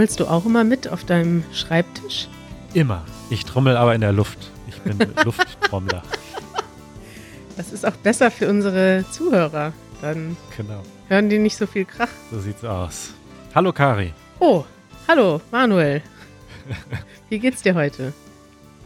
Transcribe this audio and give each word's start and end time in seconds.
Trommelst 0.00 0.18
du 0.20 0.28
auch 0.30 0.46
immer 0.46 0.64
mit 0.64 0.88
auf 0.88 1.04
deinem 1.04 1.44
Schreibtisch? 1.52 2.26
Immer. 2.72 3.04
Ich 3.28 3.44
trommel 3.44 3.76
aber 3.76 3.94
in 3.94 4.00
der 4.00 4.12
Luft. 4.12 4.50
Ich 4.66 4.80
bin 4.80 4.96
Lufttrommler. 5.26 6.02
Das 7.58 7.70
ist 7.70 7.84
auch 7.84 7.96
besser 7.96 8.30
für 8.30 8.48
unsere 8.48 9.04
Zuhörer. 9.10 9.74
Dann 10.00 10.38
Genau. 10.56 10.82
hören 11.08 11.28
die 11.28 11.38
nicht 11.38 11.54
so 11.58 11.66
viel 11.66 11.84
Krach. 11.84 12.08
So 12.30 12.40
sieht's 12.40 12.64
aus. 12.64 13.12
Hallo 13.54 13.74
Kari. 13.74 14.14
Oh, 14.38 14.64
hallo, 15.06 15.42
Manuel. 15.50 16.00
Wie 17.28 17.38
geht's 17.38 17.60
dir 17.60 17.74
heute? 17.74 18.14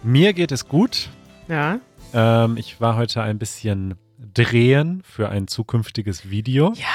Mir 0.03 0.33
geht 0.33 0.51
es 0.51 0.67
gut. 0.67 1.11
Ja. 1.47 1.79
Ähm, 2.13 2.57
ich 2.57 2.81
war 2.81 2.97
heute 2.97 3.23
ein 3.23 3.39
bisschen 3.39 3.95
drehen 4.19 5.01
für 5.09 5.29
ein 5.29 5.47
zukünftiges 5.47 6.29
Video. 6.29 6.73
Ja. 6.75 6.87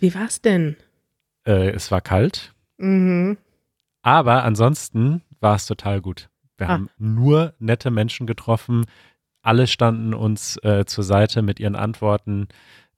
Wie 0.00 0.12
war's 0.12 0.40
denn? 0.40 0.74
Äh, 1.46 1.70
es 1.70 1.92
war 1.92 2.00
kalt, 2.00 2.52
Mhm. 2.78 3.36
Aber 4.02 4.44
ansonsten 4.44 5.22
war 5.40 5.56
es 5.56 5.66
total 5.66 6.00
gut. 6.00 6.28
Wir 6.56 6.68
Ah. 6.68 6.72
haben 6.72 6.90
nur 6.98 7.54
nette 7.58 7.90
Menschen 7.90 8.26
getroffen. 8.26 8.84
Alle 9.42 9.66
standen 9.66 10.12
uns 10.14 10.58
äh, 10.62 10.84
zur 10.84 11.04
Seite 11.04 11.42
mit 11.42 11.58
ihren 11.60 11.76
Antworten. 11.76 12.48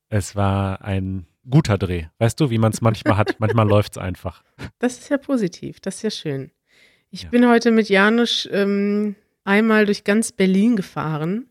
Es 0.08 0.34
war 0.34 0.82
ein 0.82 1.26
guter 1.48 1.78
Dreh. 1.78 2.06
Weißt 2.18 2.38
du, 2.40 2.50
wie 2.50 2.58
man 2.58 2.72
es 2.72 2.80
manchmal 2.80 3.16
hat? 3.16 3.36
Manchmal 3.38 3.68
läuft's 3.68 3.98
einfach. 3.98 4.42
Das 4.78 4.98
ist 4.98 5.08
ja 5.08 5.18
positiv, 5.18 5.80
das 5.80 5.96
ist 5.96 6.02
ja 6.02 6.10
schön. 6.10 6.50
Ich 7.10 7.22
Ja. 7.24 7.28
bin 7.30 7.48
heute 7.48 7.70
mit 7.70 7.88
Janusz 7.88 8.48
ähm, 8.50 9.14
einmal 9.44 9.86
durch 9.86 10.02
ganz 10.04 10.32
Berlin 10.32 10.76
gefahren, 10.76 11.46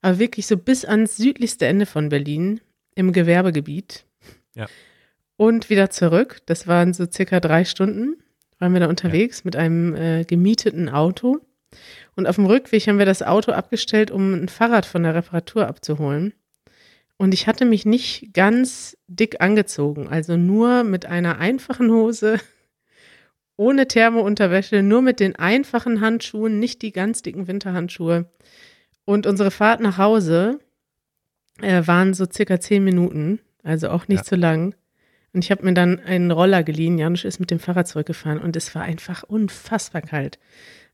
aber 0.00 0.18
wirklich 0.18 0.46
so 0.46 0.56
bis 0.56 0.84
ans 0.84 1.16
südlichste 1.16 1.66
Ende 1.66 1.84
von 1.86 2.08
Berlin 2.08 2.60
im 2.94 3.12
Gewerbegebiet. 3.12 4.06
Ja. 4.54 4.66
Und 5.36 5.68
wieder 5.68 5.90
zurück. 5.90 6.40
Das 6.46 6.66
waren 6.68 6.94
so 6.94 7.06
circa 7.10 7.40
drei 7.40 7.64
Stunden, 7.64 8.16
waren 8.64 8.72
wir 8.72 8.80
da 8.80 8.88
unterwegs 8.88 9.44
mit 9.44 9.56
einem 9.56 9.94
äh, 9.94 10.24
gemieteten 10.24 10.88
Auto. 10.88 11.40
Und 12.16 12.26
auf 12.26 12.36
dem 12.36 12.46
Rückweg 12.46 12.86
haben 12.86 12.98
wir 12.98 13.04
das 13.04 13.22
Auto 13.22 13.52
abgestellt, 13.52 14.10
um 14.10 14.32
ein 14.32 14.48
Fahrrad 14.48 14.86
von 14.86 15.02
der 15.02 15.14
Reparatur 15.14 15.66
abzuholen. 15.68 16.32
Und 17.18 17.34
ich 17.34 17.46
hatte 17.46 17.66
mich 17.66 17.84
nicht 17.84 18.32
ganz 18.32 18.96
dick 19.06 19.42
angezogen, 19.42 20.08
also 20.08 20.38
nur 20.38 20.82
mit 20.82 21.04
einer 21.04 21.38
einfachen 21.40 21.90
Hose, 21.90 22.40
ohne 23.58 23.86
Thermounterwäsche, 23.86 24.82
nur 24.82 25.02
mit 25.02 25.20
den 25.20 25.36
einfachen 25.36 26.00
Handschuhen, 26.00 26.58
nicht 26.58 26.80
die 26.80 26.92
ganz 26.92 27.20
dicken 27.20 27.46
Winterhandschuhe. 27.46 28.30
Und 29.04 29.26
unsere 29.26 29.50
Fahrt 29.50 29.80
nach 29.80 29.98
Hause 29.98 30.58
äh, 31.60 31.86
waren 31.86 32.14
so 32.14 32.24
circa 32.24 32.58
zehn 32.60 32.82
Minuten, 32.82 33.40
also 33.62 33.90
auch 33.90 34.08
nicht 34.08 34.24
Ja. 34.24 34.30
so 34.30 34.36
lang. 34.36 34.74
Und 35.34 35.44
ich 35.44 35.50
habe 35.50 35.64
mir 35.64 35.74
dann 35.74 36.00
einen 36.00 36.30
Roller 36.30 36.62
geliehen. 36.62 36.96
Janusz 36.96 37.24
ist 37.24 37.40
mit 37.40 37.50
dem 37.50 37.58
Fahrrad 37.58 37.88
zurückgefahren 37.88 38.38
und 38.38 38.54
es 38.56 38.74
war 38.74 38.82
einfach 38.82 39.24
unfassbar 39.24 40.00
kalt. 40.00 40.38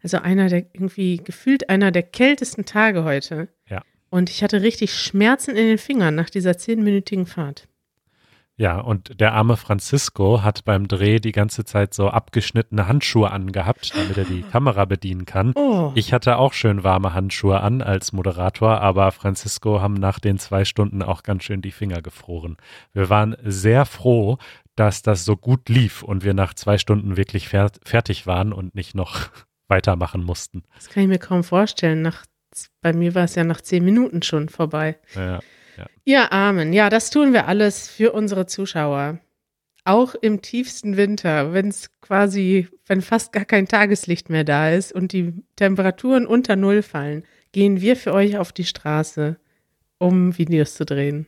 Also 0.02 0.18
einer 0.18 0.48
der 0.48 0.64
irgendwie 0.72 1.18
gefühlt 1.18 1.68
einer 1.68 1.90
der 1.90 2.02
kältesten 2.02 2.64
Tage 2.64 3.04
heute. 3.04 3.48
Ja. 3.68 3.82
Und 4.08 4.30
ich 4.30 4.42
hatte 4.42 4.62
richtig 4.62 4.94
Schmerzen 4.94 5.50
in 5.50 5.66
den 5.66 5.78
Fingern 5.78 6.14
nach 6.14 6.30
dieser 6.30 6.56
zehnminütigen 6.56 7.26
Fahrt. 7.26 7.68
Ja, 8.60 8.78
und 8.78 9.18
der 9.18 9.32
arme 9.32 9.56
Francisco 9.56 10.42
hat 10.42 10.66
beim 10.66 10.86
Dreh 10.86 11.18
die 11.18 11.32
ganze 11.32 11.64
Zeit 11.64 11.94
so 11.94 12.10
abgeschnittene 12.10 12.86
Handschuhe 12.86 13.30
angehabt, 13.30 13.96
damit 13.96 14.18
er 14.18 14.26
die 14.26 14.42
Kamera 14.52 14.84
bedienen 14.84 15.24
kann. 15.24 15.54
Oh. 15.54 15.92
Ich 15.94 16.12
hatte 16.12 16.36
auch 16.36 16.52
schön 16.52 16.84
warme 16.84 17.14
Handschuhe 17.14 17.62
an 17.62 17.80
als 17.80 18.12
Moderator, 18.12 18.82
aber 18.82 19.12
Francisco 19.12 19.80
haben 19.80 19.94
nach 19.94 20.18
den 20.18 20.38
zwei 20.38 20.66
Stunden 20.66 21.02
auch 21.02 21.22
ganz 21.22 21.44
schön 21.44 21.62
die 21.62 21.70
Finger 21.70 22.02
gefroren. 22.02 22.58
Wir 22.92 23.08
waren 23.08 23.34
sehr 23.42 23.86
froh, 23.86 24.36
dass 24.76 25.00
das 25.00 25.24
so 25.24 25.38
gut 25.38 25.70
lief 25.70 26.02
und 26.02 26.22
wir 26.22 26.34
nach 26.34 26.52
zwei 26.52 26.76
Stunden 26.76 27.16
wirklich 27.16 27.48
fer 27.48 27.70
fertig 27.82 28.26
waren 28.26 28.52
und 28.52 28.74
nicht 28.74 28.94
noch 28.94 29.30
weitermachen 29.68 30.22
mussten. 30.22 30.64
Das 30.74 30.90
kann 30.90 31.04
ich 31.04 31.08
mir 31.08 31.18
kaum 31.18 31.44
vorstellen. 31.44 32.02
Nach, 32.02 32.26
bei 32.82 32.92
mir 32.92 33.14
war 33.14 33.24
es 33.24 33.36
ja 33.36 33.44
nach 33.44 33.62
zehn 33.62 33.86
Minuten 33.86 34.20
schon 34.22 34.50
vorbei. 34.50 34.98
Ja, 35.14 35.40
Ja, 36.04 36.30
Amen. 36.30 36.72
Ja, 36.72 36.90
das 36.90 37.10
tun 37.10 37.32
wir 37.32 37.46
alles 37.46 37.88
für 37.88 38.12
unsere 38.12 38.46
Zuschauer. 38.46 39.18
Auch 39.84 40.14
im 40.14 40.42
tiefsten 40.42 40.96
Winter, 40.96 41.52
wenn 41.52 41.68
es 41.68 41.90
quasi, 42.00 42.68
wenn 42.86 43.00
fast 43.00 43.32
gar 43.32 43.44
kein 43.44 43.66
Tageslicht 43.66 44.28
mehr 44.28 44.44
da 44.44 44.70
ist 44.70 44.92
und 44.92 45.12
die 45.12 45.32
Temperaturen 45.56 46.26
unter 46.26 46.56
Null 46.56 46.82
fallen, 46.82 47.24
gehen 47.52 47.80
wir 47.80 47.96
für 47.96 48.12
euch 48.12 48.36
auf 48.38 48.52
die 48.52 48.64
Straße, 48.64 49.36
um 49.98 50.36
Videos 50.36 50.74
zu 50.74 50.84
drehen. 50.84 51.26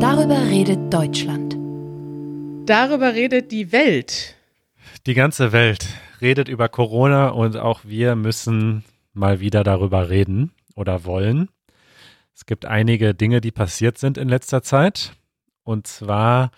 Darüber 0.00 0.48
redet 0.48 0.92
Deutschland. 0.92 1.56
Darüber 2.66 3.14
redet 3.14 3.50
die 3.50 3.72
Welt. 3.72 4.36
Die 5.06 5.14
ganze 5.14 5.52
Welt 5.52 5.88
redet 6.20 6.48
über 6.48 6.68
Corona 6.68 7.28
und 7.30 7.56
auch 7.56 7.80
wir 7.84 8.14
müssen 8.16 8.84
mal 9.12 9.40
wieder 9.40 9.64
darüber 9.64 10.10
reden 10.10 10.52
oder 10.74 11.04
wollen. 11.04 11.48
Es 12.40 12.46
gibt 12.46 12.64
einige 12.64 13.14
Dinge, 13.14 13.42
die 13.42 13.50
passiert 13.50 13.98
sind 13.98 14.16
in 14.16 14.26
letzter 14.26 14.62
Zeit. 14.62 15.12
Und 15.62 15.86
zwar 15.86 16.50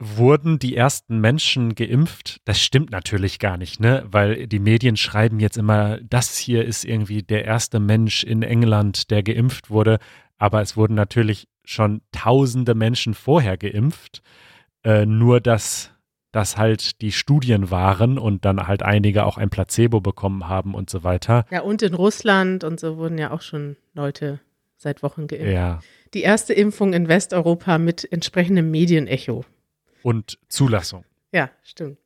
wurden 0.00 0.58
die 0.58 0.74
ersten 0.74 1.20
Menschen 1.20 1.76
geimpft. 1.76 2.40
Das 2.44 2.60
stimmt 2.60 2.90
natürlich 2.90 3.38
gar 3.38 3.56
nicht, 3.56 3.78
ne? 3.78 4.04
Weil 4.10 4.48
die 4.48 4.58
Medien 4.58 4.96
schreiben 4.96 5.38
jetzt 5.38 5.58
immer, 5.58 5.98
das 5.98 6.36
hier 6.36 6.64
ist 6.64 6.84
irgendwie 6.84 7.22
der 7.22 7.44
erste 7.44 7.78
Mensch 7.78 8.24
in 8.24 8.42
England, 8.42 9.12
der 9.12 9.22
geimpft 9.22 9.70
wurde. 9.70 10.00
Aber 10.38 10.60
es 10.60 10.76
wurden 10.76 10.94
natürlich 10.94 11.46
schon 11.64 12.02
tausende 12.10 12.74
Menschen 12.74 13.14
vorher 13.14 13.56
geimpft. 13.56 14.22
Äh, 14.82 15.06
nur, 15.06 15.40
dass 15.40 15.92
das 16.32 16.56
halt 16.56 17.00
die 17.00 17.12
Studien 17.12 17.70
waren 17.70 18.18
und 18.18 18.44
dann 18.44 18.66
halt 18.66 18.82
einige 18.82 19.24
auch 19.24 19.38
ein 19.38 19.50
Placebo 19.50 20.00
bekommen 20.00 20.48
haben 20.48 20.74
und 20.74 20.90
so 20.90 21.04
weiter. 21.04 21.46
Ja, 21.52 21.60
und 21.60 21.80
in 21.82 21.94
Russland 21.94 22.64
und 22.64 22.80
so 22.80 22.96
wurden 22.96 23.18
ja 23.18 23.30
auch 23.30 23.40
schon 23.40 23.76
Leute 23.94 24.40
seit 24.84 25.02
Wochen 25.02 25.26
geimpft. 25.26 25.52
Ja. 25.52 25.80
Die 26.14 26.22
erste 26.22 26.54
Impfung 26.54 26.92
in 26.92 27.08
Westeuropa 27.08 27.78
mit 27.78 28.10
entsprechendem 28.12 28.70
Medienecho. 28.70 29.44
Und 30.02 30.38
Zulassung. 30.48 31.04
Ja, 31.32 31.50
stimmt. 31.64 31.98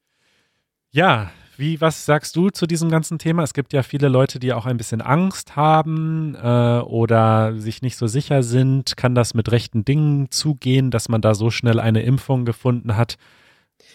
Ja, 0.90 1.30
wie, 1.58 1.80
was 1.80 2.06
sagst 2.06 2.36
du 2.36 2.50
zu 2.50 2.66
diesem 2.66 2.88
ganzen 2.88 3.18
Thema? 3.18 3.42
Es 3.42 3.52
gibt 3.52 3.72
ja 3.72 3.82
viele 3.82 4.08
Leute, 4.08 4.38
die 4.38 4.52
auch 4.52 4.64
ein 4.64 4.76
bisschen 4.76 5.02
Angst 5.02 5.56
haben 5.56 6.36
äh, 6.36 6.80
oder 6.80 7.58
sich 7.58 7.82
nicht 7.82 7.96
so 7.96 8.06
sicher 8.06 8.42
sind. 8.44 8.96
Kann 8.96 9.16
das 9.16 9.34
mit 9.34 9.50
rechten 9.50 9.84
Dingen 9.84 10.30
zugehen, 10.30 10.90
dass 10.90 11.08
man 11.08 11.20
da 11.20 11.34
so 11.34 11.50
schnell 11.50 11.80
eine 11.80 12.02
Impfung 12.02 12.44
gefunden 12.44 12.96
hat? 12.96 13.16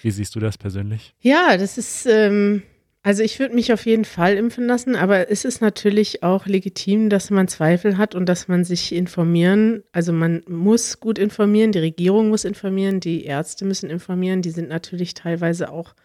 Wie 0.02 0.12
siehst 0.12 0.36
du 0.36 0.42
das 0.42 0.58
persönlich? 0.58 1.16
Ja, 1.22 1.56
das 1.58 1.78
ist, 1.78 2.06
ähm, 2.06 2.64
also 3.04 3.22
ich 3.22 3.38
würde 3.38 3.54
mich 3.54 3.74
auf 3.74 3.86
jeden 3.86 4.06
Fall 4.06 4.36
impfen 4.38 4.66
lassen, 4.66 4.96
aber 4.96 5.30
es 5.30 5.44
ist 5.44 5.62
natürlich 5.62 6.24
auch 6.24 6.46
legitim, 6.46 7.10
dass 7.10 7.30
man 7.30 7.50
Zweifel 7.50 7.98
hat 7.98 8.16
und 8.16 8.28
dass 8.28 8.48
man 8.48 8.64
sich 8.64 8.96
informieren, 8.96 9.84
also 9.92 10.14
man 10.14 10.42
muss 10.48 11.02
gut 11.02 11.20
informieren, 11.20 11.74
die 11.74 11.80
Regierung 11.80 12.30
muss 12.30 12.46
informieren, 12.46 13.02
die 13.02 13.26
Ärzte 13.26 13.66
müssen 13.66 13.90
informieren, 13.90 14.42
die 14.42 14.52
sind 14.52 14.70
natürlich 14.70 15.14
teilweise 15.14 15.70
auch 15.70 15.96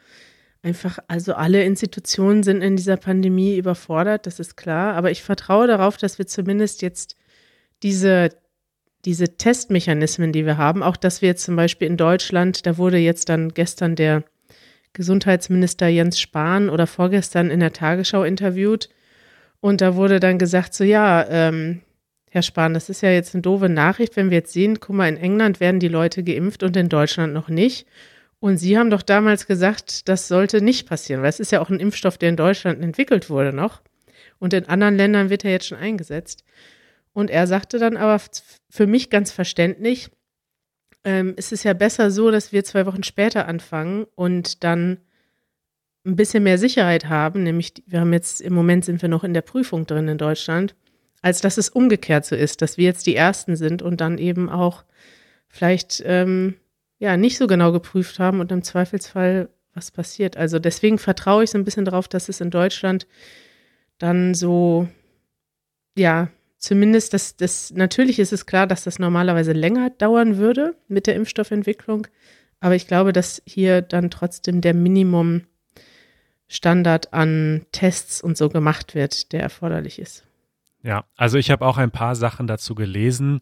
einfach, 0.62 0.98
also 1.06 1.34
alle 1.34 1.62
Institutionen 1.62 2.42
sind 2.42 2.62
in 2.62 2.74
dieser 2.74 2.96
Pandemie 2.96 3.56
überfordert, 3.56 4.26
das 4.26 4.40
ist 4.40 4.56
klar, 4.56 4.94
aber 4.94 5.12
ich 5.12 5.22
vertraue 5.22 5.68
darauf, 5.68 5.98
dass 5.98 6.18
wir 6.18 6.26
zumindest 6.26 6.82
jetzt 6.82 7.14
diese 7.84 8.30
diese 9.04 9.36
Testmechanismen, 9.36 10.32
die 10.32 10.44
wir 10.44 10.58
haben, 10.58 10.82
auch 10.82 10.96
dass 10.96 11.22
wir 11.22 11.28
jetzt 11.28 11.44
zum 11.44 11.54
Beispiel 11.54 11.86
in 11.86 11.96
Deutschland, 11.96 12.66
da 12.66 12.78
wurde 12.78 12.98
jetzt 12.98 13.28
dann 13.28 13.54
gestern 13.54 13.94
der 13.94 14.24
Gesundheitsminister 14.98 15.88
Jens 15.88 16.20
Spahn 16.20 16.68
oder 16.68 16.86
vorgestern 16.86 17.50
in 17.50 17.60
der 17.60 17.72
Tagesschau 17.72 18.24
interviewt 18.24 18.90
und 19.60 19.80
da 19.80 19.96
wurde 19.96 20.20
dann 20.20 20.38
gesagt, 20.38 20.74
so 20.74 20.84
ja, 20.84 21.26
ähm, 21.28 21.80
Herr 22.30 22.42
Spahn, 22.42 22.74
das 22.74 22.88
ist 22.90 23.00
ja 23.00 23.10
jetzt 23.10 23.34
eine 23.34 23.42
doofe 23.42 23.68
Nachricht, 23.68 24.16
wenn 24.16 24.30
wir 24.30 24.38
jetzt 24.38 24.52
sehen, 24.52 24.80
guck 24.80 24.94
mal, 24.94 25.08
in 25.08 25.16
England 25.16 25.60
werden 25.60 25.80
die 25.80 25.88
Leute 25.88 26.22
geimpft 26.22 26.62
und 26.62 26.76
in 26.76 26.88
Deutschland 26.88 27.32
noch 27.32 27.48
nicht. 27.48 27.86
Und 28.40 28.58
Sie 28.58 28.78
haben 28.78 28.90
doch 28.90 29.02
damals 29.02 29.46
gesagt, 29.46 30.08
das 30.08 30.28
sollte 30.28 30.60
nicht 30.60 30.88
passieren, 30.88 31.22
weil 31.22 31.30
es 31.30 31.40
ist 31.40 31.50
ja 31.50 31.60
auch 31.60 31.70
ein 31.70 31.80
Impfstoff, 31.80 32.18
der 32.18 32.28
in 32.28 32.36
Deutschland 32.36 32.82
entwickelt 32.82 33.30
wurde 33.30 33.52
noch. 33.52 33.80
Und 34.38 34.52
in 34.52 34.66
anderen 34.66 34.96
Ländern 34.96 35.30
wird 35.30 35.44
er 35.44 35.50
jetzt 35.50 35.66
schon 35.66 35.78
eingesetzt. 35.78 36.44
Und 37.12 37.30
er 37.30 37.48
sagte 37.48 37.78
dann 37.80 37.96
aber 37.96 38.20
für 38.70 38.86
mich 38.86 39.10
ganz 39.10 39.32
verständlich, 39.32 40.10
ähm, 41.04 41.34
es 41.36 41.52
ist 41.52 41.64
ja 41.64 41.72
besser 41.72 42.10
so, 42.10 42.30
dass 42.30 42.52
wir 42.52 42.64
zwei 42.64 42.86
Wochen 42.86 43.02
später 43.02 43.46
anfangen 43.46 44.06
und 44.14 44.64
dann 44.64 44.98
ein 46.04 46.16
bisschen 46.16 46.42
mehr 46.42 46.58
Sicherheit 46.58 47.08
haben, 47.08 47.42
nämlich 47.42 47.74
wir 47.86 48.00
haben 48.00 48.12
jetzt 48.12 48.40
im 48.40 48.54
Moment 48.54 48.84
sind 48.84 49.02
wir 49.02 49.08
noch 49.08 49.24
in 49.24 49.34
der 49.34 49.42
Prüfung 49.42 49.86
drin 49.86 50.08
in 50.08 50.18
Deutschland, 50.18 50.74
als 51.22 51.40
dass 51.40 51.58
es 51.58 51.68
umgekehrt 51.68 52.24
so 52.24 52.34
ist, 52.34 52.62
dass 52.62 52.78
wir 52.78 52.84
jetzt 52.84 53.06
die 53.06 53.16
Ersten 53.16 53.56
sind 53.56 53.82
und 53.82 54.00
dann 54.00 54.18
eben 54.18 54.48
auch 54.48 54.84
vielleicht 55.48 56.02
ähm, 56.06 56.54
ja 56.98 57.16
nicht 57.16 57.36
so 57.36 57.46
genau 57.46 57.72
geprüft 57.72 58.18
haben 58.18 58.40
und 58.40 58.50
im 58.52 58.62
Zweifelsfall 58.62 59.48
was 59.74 59.90
passiert. 59.90 60.36
Also 60.36 60.58
deswegen 60.58 60.98
vertraue 60.98 61.44
ich 61.44 61.50
so 61.50 61.58
ein 61.58 61.64
bisschen 61.64 61.84
darauf, 61.84 62.08
dass 62.08 62.28
es 62.28 62.40
in 62.40 62.50
Deutschland 62.50 63.06
dann 63.98 64.34
so 64.34 64.88
ja 65.96 66.30
zumindest 66.58 67.14
das, 67.14 67.36
das, 67.36 67.70
natürlich 67.70 68.18
ist 68.18 68.32
es 68.32 68.46
klar, 68.46 68.66
dass 68.66 68.84
das 68.84 68.98
normalerweise 68.98 69.52
länger 69.52 69.90
dauern 69.90 70.36
würde 70.36 70.74
mit 70.88 71.06
der 71.06 71.14
Impfstoffentwicklung. 71.14 72.06
Aber 72.60 72.74
ich 72.74 72.86
glaube, 72.86 73.12
dass 73.12 73.42
hier 73.46 73.82
dann 73.82 74.10
trotzdem 74.10 74.60
der 74.60 74.74
Minimumstandard 74.74 77.12
an 77.12 77.66
Tests 77.72 78.20
und 78.20 78.36
so 78.36 78.48
gemacht 78.48 78.94
wird, 78.94 79.32
der 79.32 79.42
erforderlich 79.42 79.98
ist. 79.98 80.24
Ja, 80.82 81.04
also 81.16 81.38
ich 81.38 81.50
habe 81.50 81.66
auch 81.66 81.78
ein 81.78 81.90
paar 81.90 82.16
Sachen 82.16 82.46
dazu 82.46 82.74
gelesen 82.74 83.40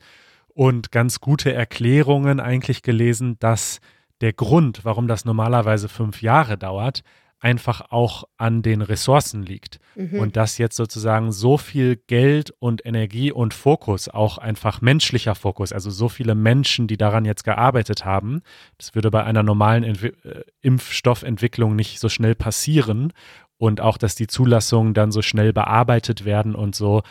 und 0.49 0.93
ganz 0.93 1.21
gute 1.21 1.53
Erklärungen 1.53 2.41
eigentlich 2.41 2.83
gelesen, 2.83 3.39
dass 3.39 3.81
der 4.21 4.33
Grund, 4.33 4.85
warum 4.85 5.09
das 5.09 5.25
normalerweise 5.25 5.89
fünf 5.89 6.23
Jahre 6.23 6.57
dauert, 6.57 7.03
einfach 7.41 7.91
auch 7.91 8.25
an 8.38 8.62
den 8.62 8.83
Ressourcen 8.83 9.43
liegt. 9.43 9.79
Mhm. 9.94 10.19
Und 10.19 10.37
dass 10.37 10.59
jetzt 10.59 10.77
sozusagen 10.77 11.33
so 11.33 11.59
viel 11.59 11.97
Geld 11.97 12.53
und 12.59 12.85
Energie 12.85 13.31
und 13.31 13.55
Fokus, 13.55 14.09
auch 14.09 14.38
einfach 14.38 14.81
menschlicher 14.81 15.35
Fokus, 15.35 15.73
also 15.73 15.91
so 15.91 16.09
viele 16.09 16.35
Menschen, 16.35 16.87
die 16.87 16.97
daran 16.97 17.25
jetzt 17.25 17.44
gearbeitet 17.44 18.05
haben, 18.05 18.43
das 18.79 18.94
würde 18.94 19.11
bei 19.11 19.25
einer 19.25 19.43
normalen 19.43 19.85
Entwi 19.85 20.09
äh, 20.25 20.44
Impfstoffentwicklung 20.62 21.77
nicht 21.77 22.00
so 22.00 22.09
schnell 22.09 22.35
passieren. 22.35 23.12
Und 23.59 23.81
auch, 23.81 23.97
dass 23.97 24.15
die 24.15 24.27
Zulassungen 24.27 24.93
dann 24.93 25.11
so 25.11 25.23
schnell 25.23 25.55
bearbeitet 25.55 26.27
werden 26.27 26.55
und 26.55 26.75
so, 26.75 27.03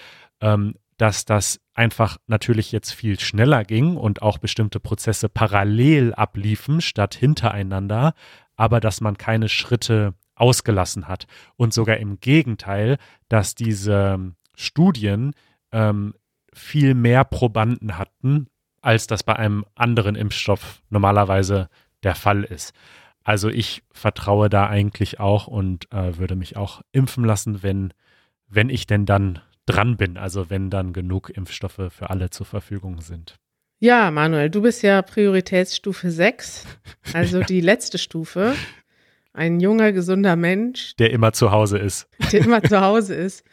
ähm, 0.42 0.76
dass 0.98 1.26
das 1.26 1.60
einfach 1.74 2.18
natürlich 2.28 2.72
jetzt 2.72 2.92
viel 2.92 3.20
schneller 3.20 3.64
ging 3.64 3.98
und 3.98 4.22
auch 4.22 4.38
bestimmte 4.38 4.80
Prozesse 4.80 5.28
parallel 5.28 6.14
abliefen 6.14 6.82
statt 6.82 7.16
hintereinander, 7.16 8.14
aber 8.56 8.80
dass 8.80 9.02
man 9.02 9.18
keine 9.18 9.50
Schritte 9.50 10.14
ausgelassen 10.36 11.08
hat. 11.08 11.28
Und 11.56 11.74
sogar 11.74 11.98
im 11.98 12.20
Gegenteil, 12.20 12.98
dass 13.30 13.56
diese 13.56 14.34
Studien 14.56 15.34
ähm, 15.72 16.14
viel 16.54 16.94
mehr 16.94 17.24
Probanden 17.24 17.98
hatten, 17.98 18.48
als 18.82 19.08
das 19.08 19.24
bei 19.24 19.36
einem 19.36 19.66
anderen 19.76 20.16
Impfstoff 20.16 20.82
normalerweise 20.90 21.70
der 22.04 22.16
Fall 22.16 22.44
ist. 22.44 22.74
Also 23.24 23.50
ich 23.50 23.84
vertraue 23.92 24.50
da 24.50 24.68
eigentlich 24.68 25.20
auch 25.20 25.48
und 25.48 25.92
äh, 25.92 26.18
würde 26.18 26.36
mich 26.36 26.56
auch 26.56 26.82
impfen 26.92 27.26
lassen, 27.26 27.64
wenn, 27.64 27.92
wenn 28.48 28.70
ich 28.70 28.86
denn 28.86 29.08
dann 29.08 29.42
dran 29.66 29.98
bin, 29.98 30.18
also 30.18 30.52
wenn 30.52 30.70
dann 30.70 30.94
genug 30.94 31.30
Impfstoffe 31.30 31.82
für 31.90 32.12
alle 32.12 32.30
zur 32.30 32.46
Verfügung 32.46 33.02
sind. 33.02 33.40
Ja, 33.80 34.10
Manuel, 34.12 34.50
du 34.50 34.62
bist 34.62 34.84
ja 34.84 35.02
Prioritätsstufe 35.02 36.10
6, 36.10 36.66
also 37.14 37.40
ja. 37.42 37.46
die 37.46 37.62
letzte 37.62 37.98
Stufe. 37.98 38.56
Ein 39.34 39.60
junger, 39.60 39.92
gesunder 39.92 40.38
Mensch. 40.38 40.96
Der 40.96 41.12
immer 41.12 41.34
zu 41.34 41.52
Hause 41.52 41.78
ist. 41.78 42.08
Der 42.32 42.40
immer 42.40 42.64
zu 42.64 42.80
Hause 42.80 43.16
ist. 43.16 43.44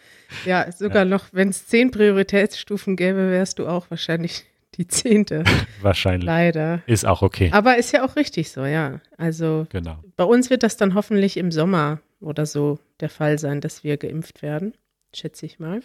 Ja, 0.46 0.70
sogar 0.70 1.02
ja. 1.02 1.04
noch, 1.04 1.24
wenn 1.32 1.48
es 1.48 1.66
zehn 1.66 1.90
Prioritätsstufen 1.90 2.94
gäbe, 2.94 3.30
wärst 3.30 3.58
du 3.58 3.66
auch 3.66 3.90
wahrscheinlich 3.90 4.44
die 4.76 4.86
zehnte. 4.86 5.42
Wahrscheinlich. 5.80 6.24
Leider. 6.26 6.82
Ist 6.86 7.04
auch 7.04 7.22
okay. 7.22 7.50
Aber 7.52 7.76
ist 7.76 7.92
ja 7.92 8.04
auch 8.04 8.14
richtig 8.14 8.52
so, 8.52 8.64
ja. 8.64 9.00
Also 9.18 9.66
genau. 9.70 9.98
bei 10.16 10.24
uns 10.24 10.50
wird 10.50 10.62
das 10.62 10.76
dann 10.76 10.94
hoffentlich 10.94 11.36
im 11.36 11.50
Sommer 11.50 12.00
oder 12.20 12.46
so 12.46 12.78
der 13.00 13.10
Fall 13.10 13.38
sein, 13.38 13.60
dass 13.60 13.82
wir 13.82 13.96
geimpft 13.96 14.40
werden 14.40 14.74
schätze 15.16 15.46
ich 15.46 15.58
mal. 15.58 15.82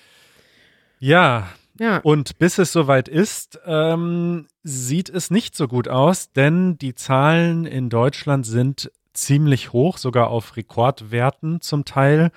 Ja. 1.00 1.50
Ja. 1.80 2.00
Und 2.00 2.40
bis 2.40 2.58
es 2.58 2.72
soweit 2.72 3.08
ist, 3.08 3.60
ähm, 3.66 4.48
sieht 4.64 5.10
es 5.10 5.32
nicht 5.32 5.56
so 5.56 5.68
gut 5.68 5.88
aus, 5.88 6.32
denn 6.32 6.78
die 6.78 6.96
Zahlen 6.96 7.66
in 7.66 7.90
Deutschland 7.90 8.46
sind 8.46 8.92
ziemlich 9.14 9.74
hoch, 9.74 9.98
sogar 9.98 10.30
auf 10.30 10.58
Rekordwerten 10.58 11.62
zum 11.62 11.86
Teil. 11.86 12.32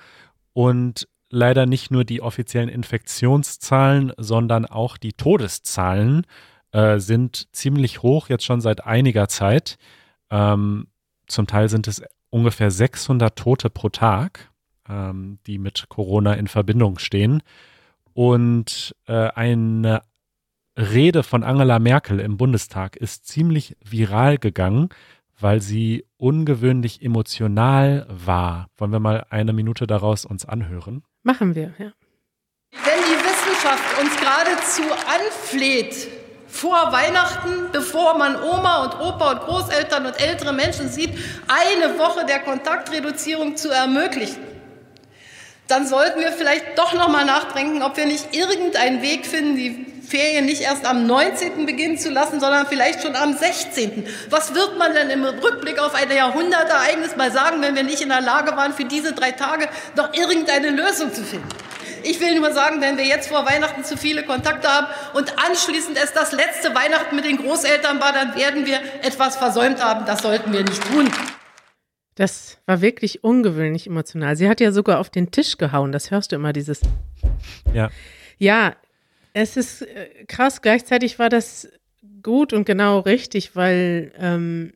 Und 0.53 1.07
leider 1.29 1.65
nicht 1.65 1.91
nur 1.91 2.03
die 2.03 2.21
offiziellen 2.21 2.69
Infektionszahlen, 2.69 4.13
sondern 4.17 4.65
auch 4.65 4.97
die 4.97 5.13
Todeszahlen 5.13 6.25
äh, 6.71 6.99
sind 6.99 7.47
ziemlich 7.53 8.01
hoch, 8.01 8.29
jetzt 8.29 8.45
schon 8.45 8.61
seit 8.61 8.85
einiger 8.85 9.27
Zeit. 9.27 9.77
Ähm, 10.29 10.87
zum 11.27 11.47
Teil 11.47 11.69
sind 11.69 11.87
es 11.87 12.01
ungefähr 12.29 12.71
600 12.71 13.37
Tote 13.37 13.69
pro 13.69 13.89
Tag 13.89 14.51
ähm, 14.91 15.39
die 15.47 15.57
mit 15.57 15.87
Corona 15.89 16.33
in 16.33 16.47
Verbindung 16.47 16.99
stehen. 16.99 17.41
Und 18.13 18.95
äh, 19.07 19.29
eine 19.29 20.01
Rede 20.77 21.23
von 21.23 21.43
Angela 21.43 21.79
Merkel 21.79 22.19
im 22.19 22.37
Bundestag 22.37 22.95
ist 22.95 23.27
ziemlich 23.27 23.75
viral 23.83 24.37
gegangen, 24.37 24.89
weil 25.39 25.61
sie 25.61 26.05
ungewöhnlich 26.17 27.01
emotional 27.01 28.05
war. 28.09 28.67
Wollen 28.77 28.91
wir 28.91 28.99
mal 28.99 29.25
eine 29.29 29.53
Minute 29.53 29.87
daraus 29.87 30.25
uns 30.25 30.45
anhören? 30.45 31.03
Machen 31.23 31.55
wir, 31.55 31.73
ja. 31.77 31.91
Wenn 32.71 32.99
die 33.03 33.19
Wissenschaft 33.19 33.99
uns 33.99 34.15
geradezu 34.17 34.83
anfleht, 35.07 36.07
vor 36.47 36.91
Weihnachten, 36.91 37.71
bevor 37.71 38.17
man 38.17 38.35
Oma 38.35 38.83
und 38.83 38.99
Opa 38.99 39.31
und 39.31 39.41
Großeltern 39.41 40.05
und 40.05 40.19
ältere 40.21 40.53
Menschen 40.53 40.89
sieht, 40.89 41.17
eine 41.47 41.97
Woche 41.97 42.25
der 42.25 42.39
Kontaktreduzierung 42.39 43.55
zu 43.55 43.69
ermöglichen, 43.69 44.43
dann 45.67 45.87
sollten 45.87 46.19
wir 46.19 46.31
vielleicht 46.31 46.77
doch 46.77 46.93
noch 46.93 47.07
mal 47.07 47.25
nachdenken, 47.25 47.81
ob 47.81 47.95
wir 47.97 48.05
nicht 48.05 48.35
irgendeinen 48.35 49.01
Weg 49.01 49.25
finden, 49.25 49.55
die 49.55 49.85
Ferien 50.11 50.45
nicht 50.45 50.61
erst 50.61 50.85
am 50.85 51.07
19. 51.07 51.65
beginnen 51.65 51.97
zu 51.97 52.09
lassen, 52.09 52.41
sondern 52.41 52.67
vielleicht 52.67 53.01
schon 53.01 53.15
am 53.15 53.33
16. 53.33 54.05
Was 54.29 54.53
wird 54.53 54.77
man 54.77 54.93
denn 54.93 55.09
im 55.09 55.23
Rückblick 55.23 55.79
auf 55.79 55.95
ein 55.95 56.11
Jahrhundertereignis 56.11 57.15
mal 57.15 57.31
sagen, 57.31 57.61
wenn 57.61 57.75
wir 57.75 57.83
nicht 57.83 58.01
in 58.01 58.09
der 58.09 58.19
Lage 58.19 58.57
waren, 58.57 58.73
für 58.73 58.83
diese 58.83 59.13
drei 59.13 59.31
Tage 59.31 59.69
noch 59.95 60.13
irgendeine 60.13 60.71
Lösung 60.71 61.13
zu 61.13 61.23
finden? 61.23 61.47
Ich 62.03 62.19
will 62.19 62.39
nur 62.39 62.51
sagen, 62.51 62.81
wenn 62.81 62.97
wir 62.97 63.05
jetzt 63.05 63.29
vor 63.29 63.45
Weihnachten 63.45 63.83
zu 63.85 63.95
viele 63.95 64.23
Kontakte 64.23 64.67
haben 64.67 64.87
und 65.13 65.33
anschließend 65.37 65.97
es 66.03 66.11
das 66.13 66.31
letzte 66.31 66.75
Weihnachten 66.75 67.15
mit 67.15 67.25
den 67.25 67.37
Großeltern 67.37 68.01
war, 68.01 68.11
dann 68.11 68.35
werden 68.35 68.65
wir 68.65 68.79
etwas 69.03 69.37
versäumt 69.37 69.83
haben. 69.83 70.05
Das 70.05 70.21
sollten 70.21 70.51
wir 70.51 70.63
nicht 70.63 70.83
tun. 70.91 71.09
Das 72.15 72.59
war 72.65 72.81
wirklich 72.81 73.23
ungewöhnlich 73.23 73.87
emotional. 73.87 74.35
Sie 74.35 74.49
hat 74.49 74.59
ja 74.59 74.71
sogar 74.71 74.99
auf 74.99 75.09
den 75.09 75.31
Tisch 75.31 75.57
gehauen. 75.57 75.91
Das 75.91 76.11
hörst 76.11 76.31
du 76.31 76.35
immer, 76.35 76.53
dieses. 76.53 76.81
Ja. 77.73 77.89
Ja, 78.37 78.75
es 79.33 79.55
ist 79.55 79.83
äh, 79.83 80.25
krass. 80.27 80.61
Gleichzeitig 80.61 81.19
war 81.19 81.29
das 81.29 81.69
gut 82.21 82.53
und 82.53 82.65
genau 82.65 82.99
richtig, 82.99 83.55
weil 83.55 84.11
ähm, 84.17 84.73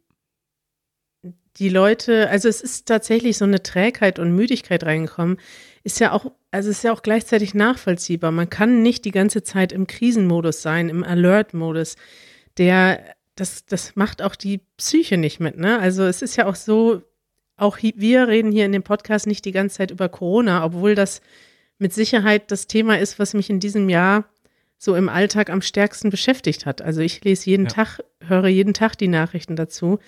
die 1.57 1.69
Leute, 1.69 2.29
also 2.29 2.49
es 2.49 2.61
ist 2.61 2.87
tatsächlich 2.87 3.37
so 3.37 3.45
eine 3.45 3.63
Trägheit 3.63 4.19
und 4.19 4.35
Müdigkeit 4.35 4.83
reingekommen. 4.83 5.37
Ist 5.83 5.99
ja 5.99 6.11
auch, 6.11 6.31
also 6.51 6.69
ist 6.69 6.83
ja 6.83 6.91
auch 6.91 7.01
gleichzeitig 7.01 7.53
nachvollziehbar. 7.53 8.31
Man 8.31 8.49
kann 8.49 8.81
nicht 8.81 9.05
die 9.05 9.11
ganze 9.11 9.43
Zeit 9.43 9.71
im 9.71 9.87
Krisenmodus 9.87 10.61
sein, 10.61 10.89
im 10.89 11.03
Alert-Modus. 11.03 11.95
Der, 12.57 13.03
das, 13.35 13.65
das 13.65 13.95
macht 13.95 14.21
auch 14.21 14.35
die 14.35 14.61
Psyche 14.77 15.17
nicht 15.17 15.39
mit, 15.39 15.57
ne? 15.57 15.79
Also 15.79 16.03
es 16.03 16.21
ist 16.21 16.35
ja 16.35 16.45
auch 16.47 16.55
so, 16.55 17.03
auch 17.57 17.77
wir 17.81 18.27
reden 18.27 18.51
hier 18.51 18.65
in 18.65 18.71
dem 18.71 18.83
Podcast 18.83 19.27
nicht 19.27 19.45
die 19.45 19.51
ganze 19.51 19.77
Zeit 19.77 19.91
über 19.91 20.09
Corona, 20.09 20.63
obwohl 20.65 20.95
das 20.95 21.21
mit 21.77 21.93
Sicherheit 21.93 22.51
das 22.51 22.67
Thema 22.67 22.99
ist, 22.99 23.19
was 23.19 23.33
mich 23.33 23.49
in 23.49 23.59
diesem 23.59 23.89
Jahr 23.89 24.25
so 24.77 24.95
im 24.95 25.09
Alltag 25.09 25.49
am 25.49 25.61
stärksten 25.61 26.09
beschäftigt 26.09 26.65
hat. 26.65 26.81
Also 26.81 27.01
ich 27.01 27.23
lese 27.23 27.49
jeden 27.49 27.65
ja. 27.65 27.71
Tag, 27.71 27.99
höre 28.21 28.47
jeden 28.47 28.73
Tag 28.73 28.95
die 28.97 29.07
Nachrichten 29.07 29.55
dazu. 29.55 29.99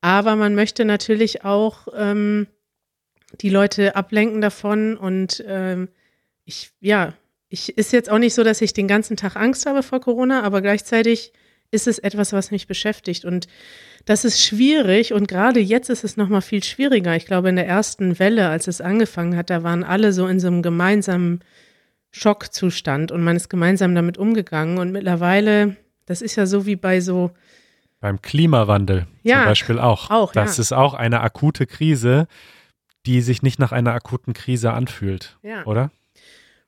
Aber 0.00 0.36
man 0.36 0.54
möchte 0.54 0.84
natürlich 0.84 1.44
auch 1.44 1.88
ähm, 1.96 2.46
die 3.40 3.50
Leute 3.50 3.96
ablenken 3.96 4.40
davon 4.40 4.96
und 4.96 5.44
ähm, 5.46 5.88
ich, 6.44 6.70
ja, 6.80 7.14
ich 7.48 7.76
ist 7.76 7.92
jetzt 7.92 8.10
auch 8.10 8.18
nicht 8.18 8.34
so, 8.34 8.44
dass 8.44 8.60
ich 8.60 8.72
den 8.72 8.88
ganzen 8.88 9.16
Tag 9.16 9.36
Angst 9.36 9.66
habe 9.66 9.82
vor 9.82 10.00
Corona, 10.00 10.42
aber 10.42 10.62
gleichzeitig 10.62 11.32
ist 11.70 11.86
es 11.86 11.98
etwas, 11.98 12.32
was 12.32 12.50
mich 12.50 12.66
beschäftigt 12.66 13.24
und 13.24 13.46
das 14.04 14.24
ist 14.24 14.42
schwierig 14.42 15.12
und 15.12 15.26
gerade 15.28 15.60
jetzt 15.60 15.90
ist 15.90 16.04
es 16.04 16.16
noch 16.16 16.28
mal 16.28 16.40
viel 16.40 16.62
schwieriger. 16.62 17.16
Ich 17.16 17.26
glaube, 17.26 17.48
in 17.48 17.56
der 17.56 17.66
ersten 17.66 18.18
Welle, 18.18 18.48
als 18.48 18.68
es 18.68 18.80
angefangen 18.80 19.36
hat, 19.36 19.50
da 19.50 19.62
waren 19.62 19.82
alle 19.82 20.12
so 20.12 20.26
in 20.26 20.38
so 20.38 20.46
einem 20.46 20.62
gemeinsamen 20.62 21.40
Schockzustand 22.12 23.12
und 23.12 23.22
man 23.22 23.36
ist 23.36 23.48
gemeinsam 23.48 23.94
damit 23.94 24.16
umgegangen 24.16 24.78
und 24.78 24.92
mittlerweile, 24.92 25.76
das 26.06 26.22
ist 26.22 26.36
ja 26.36 26.46
so 26.46 26.66
wie 26.66 26.76
bei 26.76 27.00
so 27.00 27.30
beim 28.00 28.22
Klimawandel 28.22 29.06
ja, 29.22 29.38
zum 29.38 29.44
Beispiel 29.46 29.78
auch. 29.78 30.10
auch 30.10 30.32
das 30.32 30.58
ja. 30.58 30.62
ist 30.62 30.72
auch 30.72 30.94
eine 30.94 31.20
akute 31.20 31.66
Krise, 31.66 32.28
die 33.06 33.20
sich 33.20 33.42
nicht 33.42 33.58
nach 33.58 33.72
einer 33.72 33.92
akuten 33.92 34.32
Krise 34.32 34.72
anfühlt, 34.72 35.38
ja. 35.42 35.64
oder? 35.64 35.90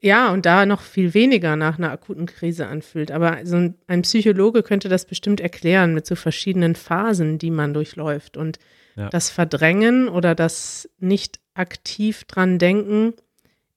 Ja, 0.01 0.33
und 0.33 0.47
da 0.47 0.65
noch 0.65 0.83
viel 0.83 1.13
weniger 1.13 1.57
nach 1.57 1.79
einer 1.79 1.91
akuten 1.91 2.27
Krise 2.27 2.69
anfühlt. 2.69 3.11
Aber 3.11 3.45
so 3.45 3.57
ein, 3.57 3.75
ein 3.89 4.03
Psychologe 4.03 4.63
könnte 4.63 4.89
das 4.89 5.07
bestimmt 5.07 5.41
erklären 5.41 5.93
mit 5.93 6.07
so 6.07 6.15
verschiedenen 6.15 6.77
Phasen, 6.77 7.39
die 7.39 7.51
man 7.51 7.75
durchläuft. 7.75 8.37
Und 8.37 8.59
ja. 8.97 9.09
das 9.09 9.31
Verdrängen 9.31 10.09
oder 10.09 10.35
das 10.35 10.89
nicht 10.99 11.41
aktiv 11.55 12.25
dran 12.25 12.59
denken 12.59 13.15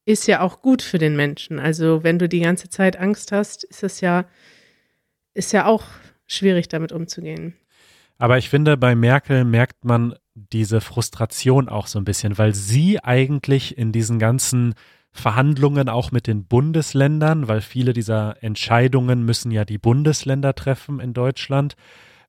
ist 0.04 0.26
ja 0.26 0.40
auch 0.40 0.62
gut 0.62 0.82
für 0.82 0.98
den 0.98 1.16
Menschen. 1.16 1.58
Also 1.58 2.02
wenn 2.02 2.18
du 2.18 2.28
die 2.28 2.40
ganze 2.40 2.68
Zeit 2.68 2.96
Angst 2.98 3.32
hast, 3.32 3.64
ist 3.64 3.82
es 3.82 4.00
ja, 4.00 4.24
ist 5.34 5.52
ja 5.52 5.66
auch 5.66 5.84
schwierig, 6.26 6.68
damit 6.68 6.92
umzugehen. 6.92 7.54
Aber 8.18 8.38
ich 8.38 8.48
finde, 8.48 8.76
bei 8.76 8.94
Merkel 8.94 9.44
merkt 9.44 9.84
man 9.84 10.14
diese 10.34 10.80
Frustration 10.80 11.68
auch 11.68 11.86
so 11.86 11.98
ein 11.98 12.04
bisschen, 12.04 12.38
weil 12.38 12.54
sie 12.54 13.02
eigentlich 13.02 13.76
in 13.76 13.92
diesen 13.92 14.18
ganzen 14.18 14.74
Verhandlungen 15.12 15.88
auch 15.88 16.10
mit 16.10 16.26
den 16.26 16.46
Bundesländern, 16.46 17.48
weil 17.48 17.60
viele 17.60 17.92
dieser 17.92 18.42
Entscheidungen 18.42 19.24
müssen 19.24 19.50
ja 19.50 19.64
die 19.64 19.78
Bundesländer 19.78 20.54
treffen 20.54 21.00
in 21.00 21.12
Deutschland. 21.12 21.74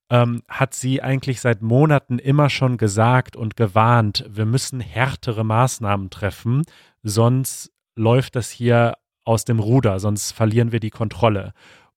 ähm, 0.10 0.44
hat 0.48 0.74
sie 0.74 1.02
eigentlich 1.02 1.42
seit 1.42 1.62
Monaten 1.62 2.20
immer 2.20 2.50
schon 2.50 2.78
gesagt 2.78 3.36
und 3.36 3.56
gewarnt, 3.56 4.26
wir 4.30 4.46
müssen 4.46 4.80
härtere 4.80 5.44
Maßnahmen 5.44 6.10
treffen, 6.10 6.64
sonst 7.02 7.72
läuft 7.96 8.36
das 8.36 8.52
hier 8.52 8.96
aus 9.24 9.46
dem 9.46 9.60
Ruder, 9.60 10.00
sonst 10.00 10.32
verlieren 10.34 10.72
wir 10.72 10.80
die 10.80 10.92
Kontrolle. 10.92 11.54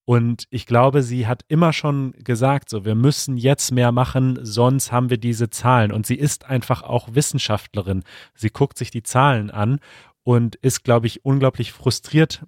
Und 0.06 0.44
ich 0.50 0.66
glaube, 0.66 1.02
sie 1.02 1.26
hat 1.26 1.44
immer 1.48 1.72
schon 1.72 2.12
gesagt, 2.12 2.70
so, 2.70 2.84
wir 2.84 2.94
müssen 2.94 3.36
jetzt 3.36 3.72
mehr 3.72 3.90
machen, 3.90 4.38
sonst 4.40 4.92
haben 4.92 5.10
wir 5.10 5.18
diese 5.18 5.50
Zahlen. 5.50 5.90
Und 5.90 6.06
sie 6.06 6.14
ist 6.14 6.48
einfach 6.48 6.82
auch 6.82 7.08
Wissenschaftlerin. 7.14 8.04
Sie 8.32 8.50
guckt 8.50 8.78
sich 8.78 8.92
die 8.92 9.02
Zahlen 9.02 9.50
an 9.50 9.80
und 10.26 10.56
ist, 10.56 10.82
glaube 10.82 11.06
ich, 11.06 11.24
unglaublich 11.24 11.70
frustriert 11.70 12.44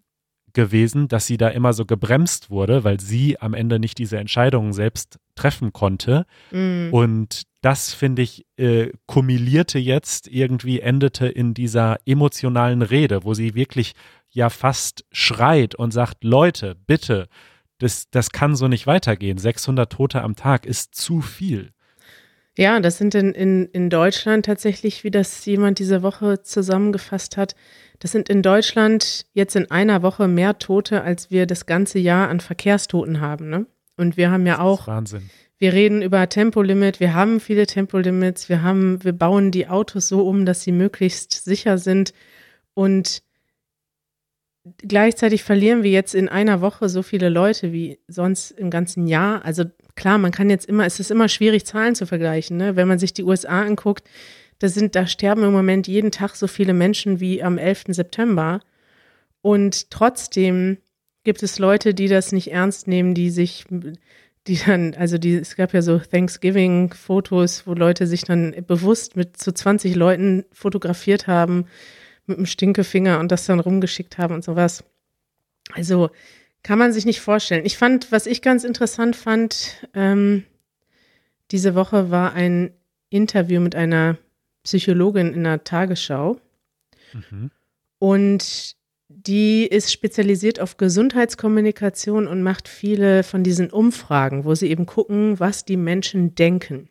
gewesen, 0.53 1.07
dass 1.07 1.29
sie 1.29 1.37
da 1.37 1.47
immer 1.47 1.73
so 1.73 1.87
gebremst 1.87 2.51
wurde, 2.51 2.83
weil 2.83 2.99
sie 2.99 3.41
am 3.41 3.55
Ende 3.55 3.79
nicht 3.79 3.99
diese 3.99 4.19
Entscheidungen 4.19 4.73
selbst 4.73 5.21
treffen 5.37 5.73
konnte. 5.73 6.27
Mm. 6.51 6.89
Und 6.91 7.45
das, 7.61 7.95
finde 7.95 8.23
ich, 8.23 8.47
äh, 8.57 8.91
kumulierte 9.07 9.79
jetzt 9.79 10.27
irgendwie, 10.27 10.81
endete 10.81 11.29
in 11.29 11.55
dieser 11.55 11.99
emotionalen 12.05 12.83
Rede, 12.83 13.23
wo 13.23 13.33
sie 13.33 13.55
wirklich 13.55 13.93
ja 14.29 14.51
fast 14.51 15.05
schreit 15.13 15.77
und 15.77 15.93
sagt, 15.93 16.25
Leute, 16.25 16.75
bitte, 16.75 17.29
das, 17.79 18.11
das 18.11 18.31
kann 18.31 18.57
so 18.57 18.67
nicht 18.67 18.89
weitergehen. 18.89 19.39
600 19.39 19.93
Tote 19.93 20.23
am 20.23 20.35
Tag 20.35 20.67
ist 20.67 20.97
zu 20.97 21.21
viel. 21.21 21.71
Ja, 22.59 22.81
das 22.81 22.99
sind 22.99 23.15
in, 23.15 23.35
in, 23.35 23.67
in 23.67 23.89
Deutschland 23.89 24.45
tatsächlich, 24.45 25.05
wie 25.05 25.13
das 25.13 25.47
jemand 25.47 25.79
diese 25.79 26.03
Woche 26.03 26.43
zusammengefasst 26.43 27.37
hat, 27.37 27.55
das 28.01 28.11
sind 28.11 28.29
in 28.29 28.43
Deutschland 28.43 29.27
jetzt 29.33 29.55
in 29.55 29.71
einer 29.71 30.03
Woche 30.03 30.27
mehr 30.27 30.59
Tote, 30.59 31.03
als 31.03 31.31
wir 31.31 31.47
das 31.47 31.67
ganze 31.67 32.01
Jahr 32.01 32.29
an 32.29 32.41
Verkehrstoten 32.41 33.21
haben. 33.21 33.49
Ne? 33.49 33.67
Und 33.97 34.17
wir 34.17 34.33
haben 34.33 34.45
ja 34.45 34.59
auch. 34.59 34.89
Wahnsinn. 34.89 35.31
Wir 35.59 35.73
reden 35.73 36.03
über 36.03 36.29
Tempolimit, 36.29 36.99
wir 36.99 37.15
haben 37.15 37.39
viele 37.39 37.67
Tempolimits, 37.67 38.49
wir 38.49 38.63
haben, 38.63 39.05
wir 39.05 39.13
bauen 39.13 39.53
die 39.53 39.69
Autos 39.69 40.09
so 40.09 40.27
um, 40.27 40.45
dass 40.45 40.63
sie 40.63 40.73
möglichst 40.73 41.45
sicher 41.45 41.79
sind. 41.79 42.13
Und 42.75 43.23
gleichzeitig 44.79 45.45
verlieren 45.45 45.85
wir 45.85 45.93
jetzt 45.93 46.15
in 46.15 46.29
einer 46.29 46.61
Woche 46.61 46.89
so 46.89 47.03
viele 47.03 47.29
Leute 47.29 47.73
wie 47.73 48.01
sonst 48.09 48.51
im 48.51 48.71
ganzen 48.71 49.07
Jahr. 49.07 49.45
Also 49.45 49.65
klar, 49.99 50.17
man 50.17 50.33
kann 50.33 50.49
jetzt 50.49 50.67
immer, 50.67 50.87
es 50.87 51.01
ist 51.01 51.11
immer 51.11 51.29
schwierig, 51.29 51.67
Zahlen 51.67 51.95
zu 51.95 52.07
vergleichen. 52.07 52.57
Ne? 52.57 52.77
Wenn 52.77 52.89
man 52.89 52.99
sich 52.99 53.13
die 53.13 53.25
USA 53.25 53.61
anguckt, 53.61 54.09
da 54.61 54.69
sind, 54.69 54.95
da 54.95 55.07
sterben 55.07 55.43
im 55.45 55.53
Moment 55.53 55.87
jeden 55.87 56.11
Tag 56.11 56.37
so 56.37 56.47
viele 56.47 56.73
Menschen 56.73 57.21
wie 57.21 57.43
am 57.43 57.59
11. 57.59 57.87
September. 57.89 58.61
Und 59.43 59.91
trotzdem 59.91 60.79
gibt 61.25 61.43
es 61.43 61.59
Leute, 61.59 61.95
die 61.95 62.09
das 62.09 62.33
nicht 62.33 62.53
ernst 62.53 62.89
nehmen, 62.89 63.15
die 63.15 63.31
sich, 63.31 63.67
die 64.47 64.57
dann, 64.65 64.95
also 64.95 65.19
die, 65.19 65.35
es 65.35 65.57
gab 65.57 65.75
ja 65.75 65.83
so 65.83 65.99
Thanksgiving-Fotos, 65.99 67.67
wo 67.67 67.75
Leute 67.75 68.07
sich 68.07 68.23
dann 68.23 68.55
bewusst 68.67 69.17
mit 69.17 69.37
zu 69.37 69.51
so 69.51 69.53
20 69.53 69.95
Leuten 69.95 70.45
fotografiert 70.53 71.27
haben, 71.27 71.67
mit 72.27 72.39
einem 72.39 72.47
Stinkefinger 72.47 73.19
und 73.19 73.33
das 73.33 73.47
dann 73.47 73.61
rumgeschickt 73.61 74.17
haben 74.17 74.35
und 74.35 74.45
sowas. 74.45 74.85
Also 75.73 76.11
kann 76.63 76.79
man 76.79 76.93
sich 76.93 77.07
nicht 77.07 77.21
vorstellen. 77.21 77.65
Ich 77.65 77.79
fand, 77.79 78.13
was 78.13 78.27
ich 78.27 78.43
ganz 78.43 78.65
interessant 78.65 79.17
fand, 79.17 79.87
ähm, 79.95 80.45
diese 81.51 81.75
Woche 81.75 82.11
war 82.11 82.35
ein 82.35 82.73
Interview 83.11 83.61
mit 83.61 83.75
einer 83.75 84.19
Psychologin 84.65 85.33
in 85.33 85.45
der 85.45 85.65
Tagesschau. 85.65 86.39
Mhm. 87.13 87.51
Und 87.99 88.77
die 89.09 89.67
ist 89.67 89.93
spezialisiert 89.93 90.61
auf 90.61 90.77
Gesundheitskommunikation 90.77 92.27
und 92.27 92.43
macht 92.43 92.69
viele 92.69 93.23
von 93.23 93.43
diesen 93.43 93.71
Umfragen, 93.71 94.45
wo 94.45 94.55
sie 94.55 94.69
eben 94.69 94.87
gucken, 94.87 95.41
was 95.41 95.65
die 95.65 95.77
Menschen 95.77 96.35
denken. 96.35 96.91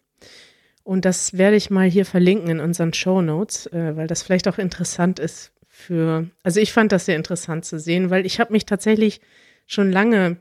Und 0.84 1.06
das 1.06 1.38
werde 1.38 1.58
ich 1.58 1.70
mal 1.70 1.90
hier 1.90 2.06
verlinken 2.06 2.50
in 2.50 2.60
unseren 2.60 2.94
Show 2.94 3.22
Notes, 3.22 3.68
äh, 3.68 3.96
weil 3.96 4.08
das 4.08 4.24
vielleicht 4.24 4.48
auch 4.48 4.58
interessant 4.58 5.20
ist 5.20 5.52
für, 5.68 6.28
also 6.44 6.60
ich 6.60 6.74
fand 6.74 6.92
das 6.92 7.06
sehr 7.06 7.16
interessant 7.16 7.66
zu 7.66 7.80
sehen, 7.80 8.10
weil 8.10 8.26
ich 8.26 8.40
habe 8.40 8.52
mich 8.52 8.66
tatsächlich 8.66 9.22
schon 9.68 9.92
lange 9.92 10.38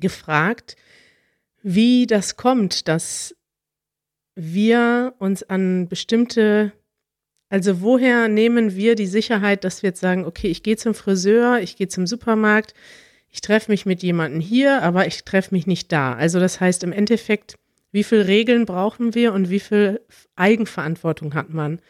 gefragt, 0.00 0.76
wie 1.62 2.06
das 2.06 2.36
kommt, 2.36 2.86
dass 2.86 3.34
wir 4.36 5.14
uns 5.18 5.42
an 5.42 5.88
bestimmte, 5.88 6.72
also 7.48 7.80
woher 7.80 8.28
nehmen 8.28 8.76
wir 8.76 8.94
die 8.94 9.06
Sicherheit, 9.06 9.64
dass 9.64 9.82
wir 9.82 9.88
jetzt 9.88 10.00
sagen, 10.00 10.24
okay, 10.24 10.46
ich 10.46 10.62
gehe 10.62 10.76
zum 10.76 10.94
Friseur, 10.94 11.58
ich 11.60 11.76
gehe 11.76 11.88
zum 11.88 12.06
Supermarkt, 12.06 12.74
ich 13.30 13.40
treffe 13.40 13.70
mich 13.70 13.84
mit 13.84 14.02
jemandem 14.02 14.40
hier, 14.40 14.82
aber 14.82 15.06
ich 15.06 15.24
treffe 15.24 15.54
mich 15.54 15.66
nicht 15.66 15.90
da. 15.90 16.14
Also 16.14 16.38
das 16.38 16.60
heißt 16.60 16.84
im 16.84 16.92
Endeffekt, 16.92 17.56
wie 17.90 18.04
viele 18.04 18.28
Regeln 18.28 18.64
brauchen 18.64 19.14
wir 19.14 19.32
und 19.32 19.50
wie 19.50 19.60
viel 19.60 20.00
Eigenverantwortung 20.36 21.34
hat 21.34 21.50
man? 21.50 21.80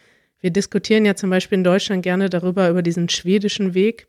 Wir 0.41 0.51
diskutieren 0.51 1.05
ja 1.05 1.17
zum 1.17 1.31
Beispiel 1.31 1.59
in 1.59 1.65
Deutschland 1.65 2.03
gerne 2.03 2.31
darüber, 2.31 2.71
über 2.71 2.83
diesen 2.83 3.09
schwedischen 3.09 3.75
Weg, 3.75 4.07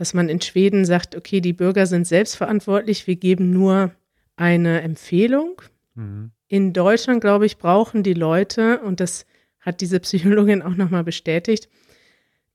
dass 0.00 0.14
man 0.14 0.28
in 0.28 0.40
Schweden 0.40 0.84
sagt, 0.84 1.14
okay, 1.14 1.40
die 1.40 1.52
Bürger 1.52 1.86
sind 1.86 2.06
selbstverantwortlich, 2.06 3.06
wir 3.06 3.16
geben 3.16 3.50
nur 3.50 3.92
eine 4.34 4.80
Empfehlung. 4.80 5.62
Mhm 5.94 6.32
in 6.50 6.72
Deutschland, 6.72 7.20
glaube 7.20 7.46
ich, 7.46 7.58
brauchen 7.58 8.02
die 8.02 8.12
Leute, 8.12 8.80
und 8.80 8.98
das 8.98 9.24
hat 9.60 9.80
diese 9.80 10.00
Psychologin 10.00 10.62
auch 10.62 10.74
nochmal 10.74 11.04
bestätigt, 11.04 11.68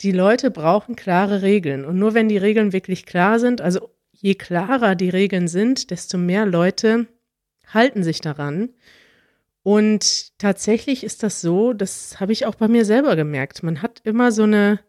die 0.02 0.12
Leute 0.12 0.52
brauchen 0.52 0.98
klare 0.98 1.42
Regeln. 1.42 1.86
Und 1.86 1.98
nur 1.98 2.14
wenn 2.14 2.28
die 2.28 2.38
Regeln 2.38 2.74
wirklich 2.74 3.06
klar 3.06 3.40
sind, 3.40 3.62
also 3.62 3.90
je 4.12 4.36
klarer 4.36 4.96
die 4.96 5.10
Regeln 5.10 5.48
sind, 5.48 5.92
desto 5.92 6.18
mehr 6.18 6.46
Leute 6.46 7.08
halten 7.68 8.04
sich 8.04 8.20
daran. 8.20 8.74
Und 9.64 10.38
tatsächlich 10.40 11.06
ist 11.06 11.24
das 11.24 11.40
so, 11.40 11.72
das 11.72 12.20
habe 12.20 12.34
ich 12.34 12.46
auch 12.46 12.56
bei 12.56 12.68
mir 12.68 12.84
selber 12.84 13.16
gemerkt. 13.16 13.64
Man 13.64 13.82
hat 13.82 14.02
immer 14.04 14.34
so 14.34 14.44
eine 14.44 14.82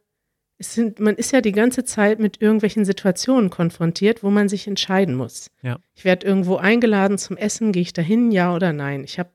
es 0.59 0.75
sind, 0.75 1.01
man 1.01 1.17
ist 1.17 1.33
ja 1.33 1.41
die 1.41 1.53
ganze 1.53 1.85
Zeit 1.85 2.19
mit 2.19 2.41
irgendwelchen 2.41 2.85
Situationen 2.85 3.51
konfrontiert, 3.51 4.23
wo 4.23 4.31
man 4.31 4.49
sich 4.49 4.67
entscheiden 4.67 5.15
muss. 5.15 5.51
Ja. 5.63 5.79
Ich 5.95 6.05
werde 6.05 6.27
irgendwo 6.27 6.57
eingeladen 6.57 7.19
zum 7.19 7.37
Essen, 7.37 7.73
gehe 7.73 7.83
ich 7.83 7.93
dahin, 7.93 8.31
ja 8.31 8.55
oder 8.55 8.73
nein? 8.73 9.05
Ich 9.05 9.19
habe 9.19 9.31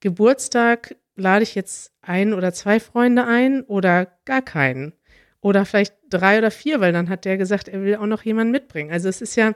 Geburtstag, 0.00 0.96
lade 1.16 1.42
ich 1.42 1.54
jetzt 1.54 1.92
ein 2.00 2.32
oder 2.32 2.52
zwei 2.52 2.80
Freunde 2.80 3.26
ein 3.26 3.62
oder 3.62 4.06
gar 4.24 4.42
keinen? 4.42 4.94
Oder 5.40 5.64
vielleicht 5.64 5.94
drei 6.08 6.38
oder 6.38 6.50
vier, 6.50 6.80
weil 6.80 6.92
dann 6.92 7.08
hat 7.08 7.24
der 7.24 7.36
gesagt, 7.36 7.68
er 7.68 7.82
will 7.82 7.96
auch 7.96 8.06
noch 8.06 8.22
jemanden 8.22 8.50
mitbringen. 8.50 8.90
Also 8.90 9.08
es 9.08 9.20
ist 9.20 9.36
ja, 9.36 9.52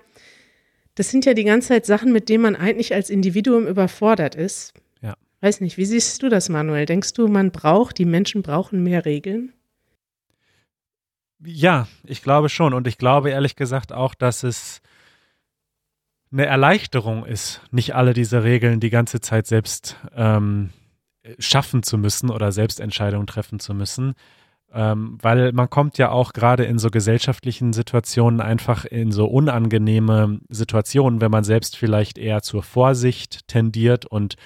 das 0.95 1.11
sind 1.11 1.25
ja 1.25 1.35
die 1.35 1.45
ganze 1.45 1.69
Zeit 1.69 1.87
Sachen, 1.87 2.13
mit 2.13 2.29
denen 2.29 2.43
man 2.43 2.57
eigentlich 2.57 2.95
als 2.95 3.09
Individuum 3.09 3.67
überfordert 3.67 4.35
ist. 4.35 4.75
Ja. 5.01 5.15
Weiß 5.41 5.61
nicht, 5.61 5.79
wie 5.79 5.87
siehst 5.87 6.23
du 6.23 6.29
das, 6.29 6.51
Manuel? 6.51 6.87
Denkst 6.87 7.15
du, 7.15 7.29
man 7.29 7.51
braucht, 7.51 7.99
die 7.99 8.05
Menschen 8.05 8.43
brauchen 8.43 8.83
mehr 8.83 9.05
Regeln? 9.05 9.53
Ja, 11.45 11.89
ich 12.05 12.23
glaube 12.23 12.49
schon. 12.49 12.75
Und 12.75 12.87
ich 12.87 12.99
glaube 12.99 13.31
ehrlich 13.31 13.57
gesagt 13.57 13.93
auch, 13.93 14.15
dass 14.15 14.43
es 14.43 14.81
eine 16.31 16.47
Erleichterung 16.47 17.27
ist, 17.27 17.61
nicht 17.71 17.95
alle 17.95 18.15
diese 18.15 18.43
Regeln 18.43 18.81
die 18.81 18.91
ganze 18.91 19.21
Zeit 19.21 19.47
selbst 19.47 19.97
ähm, 20.15 20.71
schaffen 21.39 21.83
zu 21.83 21.99
müssen 21.99 22.31
oder 22.31 22.53
selbst 22.53 22.81
Entscheidungen 22.81 23.27
treffen 23.27 23.61
zu 23.61 23.75
müssen. 23.75 24.15
Ähm, 24.73 25.19
weil 25.21 25.53
man 25.53 25.69
kommt 25.69 25.99
ja 25.99 26.11
auch 26.11 26.33
gerade 26.33 26.65
in 26.65 26.79
so 26.79 26.91
gesellschaftlichen 26.91 27.75
Situationen 27.75 28.41
einfach 28.41 28.87
in 28.87 29.13
so 29.13 29.27
unangenehme 29.27 30.41
Situationen, 30.49 31.21
wenn 31.21 31.31
man 31.31 31.45
selbst 31.45 31.77
vielleicht 31.77 32.17
eher 32.17 32.43
zur 32.43 32.63
Vorsicht 32.63 33.47
tendiert 33.49 34.07
und 34.07 34.37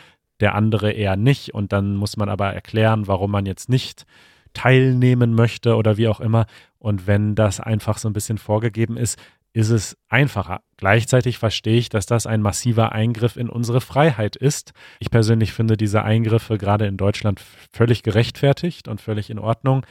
der 0.40 0.56
andere 0.56 0.90
eher 0.90 1.16
nicht. 1.16 1.54
Und 1.54 1.72
dann 1.72 1.94
muss 1.94 2.16
man 2.16 2.28
aber 2.28 2.52
erklären, 2.52 3.06
warum 3.06 3.30
man 3.30 3.46
jetzt 3.46 3.68
nicht 3.68 4.04
teilnehmen 4.52 5.34
möchte 5.34 5.76
oder 5.76 5.96
wie 5.96 6.08
auch 6.08 6.20
immer. 6.20 6.46
Und 6.78 7.06
wenn 7.06 7.34
das 7.34 7.60
einfach 7.60 7.98
so 7.98 8.08
ein 8.08 8.12
bisschen 8.12 8.38
vorgegeben 8.38 8.96
ist, 8.96 9.18
ist 9.56 9.70
es 9.70 9.96
einfacher. 10.08 10.60
Gleichzeitig 10.76 11.38
verstehe 11.38 11.78
ich, 11.78 11.88
dass 11.88 12.04
das 12.04 12.26
ein 12.26 12.42
massiver 12.42 12.92
Eingriff 12.92 13.36
in 13.36 13.48
unsere 13.48 13.80
Freiheit 13.80 14.36
ist. 14.36 14.72
Ich 15.00 15.10
persönlich 15.10 15.52
finde 15.52 15.78
diese 15.78 16.02
Eingriffe 16.02 16.58
gerade 16.58 16.86
in 16.86 16.98
Deutschland 16.98 17.40
völlig 17.72 18.02
gerechtfertigt 18.02 18.86
und 18.86 19.00
völlig 19.00 19.30
in 19.30 19.38
Ordnung. 19.38 19.86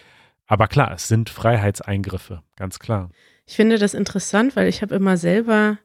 Aber 0.45 0.67
klar, 0.67 0.91
es 0.93 1.07
sind 1.07 1.29
Freiheitseingriffe, 1.29 2.43
ganz 2.55 2.77
klar. 2.77 3.09
Ich 3.47 3.55
finde 3.55 3.79
das 3.79 3.95
interessant, 3.95 4.55
weil 4.55 4.67
ich 4.67 4.83
habe 4.83 4.93
immer 4.93 5.17
selber 5.17 5.79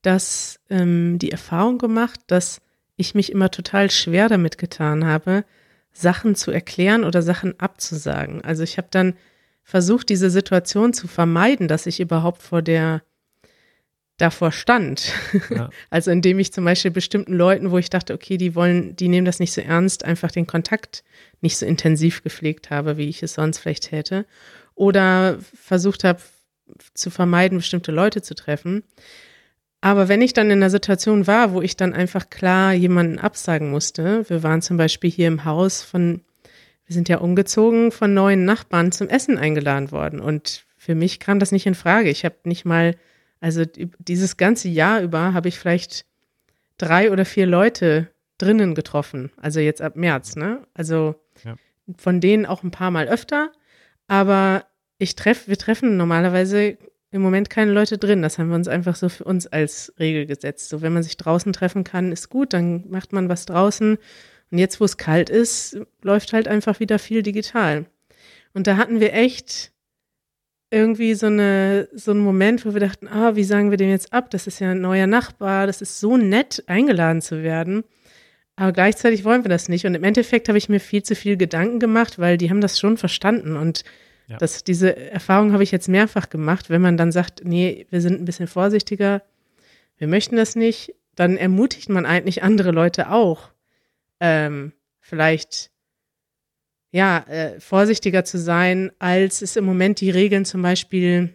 das, 0.00 0.58
ähm, 0.70 1.18
die 1.18 1.30
Erfahrung 1.30 1.76
gemacht, 1.76 2.20
dass 2.26 2.62
ich 2.96 3.14
mich 3.14 3.32
immer 3.32 3.50
total 3.50 3.90
schwer 3.90 4.28
damit 4.28 4.56
getan 4.56 5.04
habe, 5.04 5.44
Sachen 5.92 6.34
zu 6.34 6.50
erklären 6.50 7.04
oder 7.04 7.20
Sachen 7.20 7.58
abzusagen. 7.60 8.42
Also 8.42 8.62
ich 8.62 8.78
habe 8.78 8.88
dann 8.90 9.14
versucht, 9.70 10.08
diese 10.08 10.30
Situation 10.30 10.92
zu 10.92 11.06
vermeiden, 11.06 11.68
dass 11.68 11.86
ich 11.86 12.00
überhaupt 12.00 12.42
vor 12.42 12.60
der 12.60 13.02
davor 14.18 14.50
stand. 14.50 15.12
Ja. 15.48 15.70
Also 15.90 16.10
indem 16.10 16.38
ich 16.40 16.52
zum 16.52 16.64
Beispiel 16.64 16.90
bestimmten 16.90 17.32
Leuten, 17.32 17.70
wo 17.70 17.78
ich 17.78 17.88
dachte, 17.88 18.12
okay, 18.12 18.36
die 18.36 18.54
wollen, 18.54 18.96
die 18.96 19.08
nehmen 19.08 19.24
das 19.24 19.38
nicht 19.38 19.52
so 19.52 19.60
ernst, 19.60 20.04
einfach 20.04 20.30
den 20.30 20.46
Kontakt 20.46 21.04
nicht 21.40 21.56
so 21.56 21.64
intensiv 21.66 22.22
gepflegt 22.22 22.70
habe, 22.70 22.96
wie 22.96 23.08
ich 23.08 23.22
es 23.22 23.34
sonst 23.34 23.58
vielleicht 23.58 23.92
hätte. 23.92 24.26
Oder 24.74 25.38
versucht 25.54 26.04
habe 26.04 26.20
zu 26.94 27.10
vermeiden, 27.10 27.58
bestimmte 27.58 27.92
Leute 27.92 28.22
zu 28.22 28.34
treffen. 28.34 28.82
Aber 29.80 30.08
wenn 30.08 30.20
ich 30.20 30.32
dann 30.32 30.50
in 30.50 30.58
einer 30.58 30.70
Situation 30.70 31.26
war, 31.26 31.52
wo 31.52 31.62
ich 31.62 31.76
dann 31.76 31.94
einfach 31.94 32.28
klar 32.28 32.72
jemanden 32.72 33.18
absagen 33.18 33.70
musste, 33.70 34.28
wir 34.28 34.42
waren 34.42 34.62
zum 34.62 34.76
Beispiel 34.76 35.10
hier 35.10 35.28
im 35.28 35.44
Haus 35.44 35.82
von, 35.82 36.22
wir 36.90 36.94
sind 36.94 37.08
ja 37.08 37.18
umgezogen, 37.18 37.92
von 37.92 38.14
neuen 38.14 38.44
Nachbarn 38.44 38.90
zum 38.90 39.08
Essen 39.08 39.38
eingeladen 39.38 39.92
worden. 39.92 40.18
Und 40.18 40.66
für 40.76 40.96
mich 40.96 41.20
kam 41.20 41.38
das 41.38 41.52
nicht 41.52 41.64
in 41.64 41.76
Frage. 41.76 42.10
Ich 42.10 42.24
habe 42.24 42.34
nicht 42.42 42.64
mal, 42.64 42.96
also 43.38 43.62
dieses 44.00 44.36
ganze 44.36 44.66
Jahr 44.66 45.00
über 45.00 45.32
habe 45.32 45.46
ich 45.46 45.56
vielleicht 45.56 46.04
drei 46.78 47.12
oder 47.12 47.24
vier 47.24 47.46
Leute 47.46 48.08
drinnen 48.38 48.74
getroffen. 48.74 49.30
Also 49.36 49.60
jetzt 49.60 49.80
ab 49.80 49.94
März, 49.94 50.34
ne? 50.34 50.66
Also 50.74 51.14
ja. 51.44 51.54
von 51.96 52.20
denen 52.20 52.44
auch 52.44 52.64
ein 52.64 52.72
paar 52.72 52.90
Mal 52.90 53.06
öfter. 53.06 53.52
Aber 54.08 54.64
ich 54.98 55.14
treffe, 55.14 55.46
wir 55.46 55.58
treffen 55.58 55.96
normalerweise 55.96 56.76
im 57.12 57.22
Moment 57.22 57.50
keine 57.50 57.70
Leute 57.70 57.98
drin. 57.98 58.20
Das 58.20 58.36
haben 58.36 58.48
wir 58.48 58.56
uns 58.56 58.66
einfach 58.66 58.96
so 58.96 59.08
für 59.08 59.22
uns 59.22 59.46
als 59.46 59.94
Regel 60.00 60.26
gesetzt. 60.26 60.68
So, 60.68 60.82
wenn 60.82 60.92
man 60.92 61.04
sich 61.04 61.16
draußen 61.16 61.52
treffen 61.52 61.84
kann, 61.84 62.10
ist 62.10 62.30
gut, 62.30 62.52
dann 62.52 62.90
macht 62.90 63.12
man 63.12 63.28
was 63.28 63.46
draußen. 63.46 63.96
Und 64.50 64.58
jetzt, 64.58 64.80
wo 64.80 64.84
es 64.84 64.96
kalt 64.96 65.30
ist, 65.30 65.78
läuft 66.02 66.32
halt 66.32 66.48
einfach 66.48 66.80
wieder 66.80 66.98
viel 66.98 67.22
digital. 67.22 67.86
Und 68.52 68.66
da 68.66 68.76
hatten 68.76 69.00
wir 69.00 69.14
echt 69.14 69.72
irgendwie 70.70 71.14
so 71.14 71.26
eine 71.26 71.88
so 71.92 72.12
einen 72.12 72.20
Moment, 72.20 72.64
wo 72.64 72.72
wir 72.72 72.80
dachten, 72.80 73.08
ah, 73.08 73.34
wie 73.36 73.44
sagen 73.44 73.70
wir 73.70 73.76
dem 73.76 73.90
jetzt 73.90 74.12
ab? 74.12 74.30
Das 74.30 74.46
ist 74.46 74.60
ja 74.60 74.70
ein 74.70 74.80
neuer 74.80 75.06
Nachbar, 75.06 75.66
das 75.66 75.82
ist 75.82 76.00
so 76.00 76.16
nett, 76.16 76.62
eingeladen 76.66 77.22
zu 77.22 77.42
werden. 77.42 77.84
Aber 78.56 78.72
gleichzeitig 78.72 79.24
wollen 79.24 79.42
wir 79.44 79.48
das 79.48 79.68
nicht. 79.68 79.86
Und 79.86 79.94
im 79.94 80.04
Endeffekt 80.04 80.48
habe 80.48 80.58
ich 80.58 80.68
mir 80.68 80.80
viel 80.80 81.02
zu 81.02 81.14
viel 81.14 81.36
Gedanken 81.36 81.78
gemacht, 81.78 82.18
weil 82.18 82.36
die 82.36 82.50
haben 82.50 82.60
das 82.60 82.78
schon 82.78 82.98
verstanden. 82.98 83.56
Und 83.56 83.84
ja. 84.28 84.36
das, 84.36 84.64
diese 84.64 84.96
Erfahrung 84.96 85.52
habe 85.52 85.62
ich 85.62 85.70
jetzt 85.70 85.88
mehrfach 85.88 86.28
gemacht. 86.28 86.70
Wenn 86.70 86.82
man 86.82 86.96
dann 86.96 87.10
sagt, 87.10 87.42
nee, 87.44 87.86
wir 87.90 88.00
sind 88.00 88.20
ein 88.20 88.26
bisschen 88.26 88.46
vorsichtiger, 88.46 89.22
wir 89.96 90.08
möchten 90.08 90.36
das 90.36 90.56
nicht, 90.56 90.94
dann 91.14 91.36
ermutigt 91.36 91.88
man 91.88 92.06
eigentlich 92.06 92.42
andere 92.42 92.70
Leute 92.70 93.10
auch, 93.10 93.50
ähm, 94.20 94.72
vielleicht 95.00 95.70
ja, 96.92 97.18
äh, 97.28 97.60
vorsichtiger 97.60 98.24
zu 98.24 98.38
sein, 98.38 98.90
als 98.98 99.42
es 99.42 99.56
im 99.56 99.64
Moment 99.64 100.00
die 100.00 100.10
Regeln 100.10 100.44
zum 100.44 100.62
Beispiel, 100.62 101.32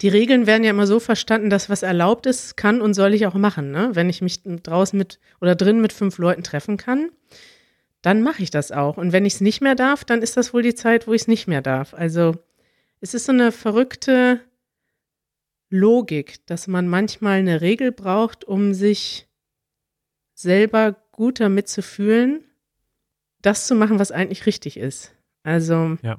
die 0.00 0.08
Regeln 0.08 0.46
werden 0.46 0.64
ja 0.64 0.70
immer 0.70 0.86
so 0.86 1.00
verstanden, 1.00 1.50
dass 1.50 1.68
was 1.68 1.82
erlaubt 1.82 2.26
ist, 2.26 2.56
kann 2.56 2.80
und 2.80 2.94
soll 2.94 3.14
ich 3.14 3.26
auch 3.26 3.34
machen. 3.34 3.70
Ne? 3.70 3.90
Wenn 3.92 4.08
ich 4.08 4.22
mich 4.22 4.42
draußen 4.42 4.98
mit 4.98 5.20
oder 5.40 5.54
drin 5.54 5.80
mit 5.80 5.92
fünf 5.92 6.18
Leuten 6.18 6.42
treffen 6.42 6.76
kann, 6.76 7.10
dann 8.02 8.22
mache 8.22 8.42
ich 8.42 8.50
das 8.50 8.72
auch. 8.72 8.96
Und 8.96 9.12
wenn 9.12 9.24
ich 9.24 9.34
es 9.34 9.40
nicht 9.40 9.60
mehr 9.60 9.74
darf, 9.74 10.04
dann 10.04 10.22
ist 10.22 10.36
das 10.36 10.52
wohl 10.52 10.62
die 10.62 10.74
Zeit, 10.74 11.06
wo 11.06 11.12
ich 11.12 11.22
es 11.22 11.28
nicht 11.28 11.46
mehr 11.46 11.62
darf. 11.62 11.94
Also 11.94 12.34
es 13.00 13.14
ist 13.14 13.26
so 13.26 13.32
eine 13.32 13.52
verrückte 13.52 14.40
Logik, 15.70 16.44
dass 16.46 16.66
man 16.66 16.88
manchmal 16.88 17.38
eine 17.38 17.60
Regel 17.60 17.92
braucht, 17.92 18.44
um 18.44 18.74
sich 18.74 19.28
selber 20.34 20.96
gut 21.14 21.40
damit 21.40 21.68
zu 21.68 21.82
fühlen 21.82 22.44
das 23.44 23.66
zu 23.66 23.74
machen, 23.74 23.98
was 23.98 24.10
eigentlich 24.10 24.46
richtig 24.46 24.76
ist. 24.76 25.14
Also, 25.42 25.96
ja. 26.02 26.18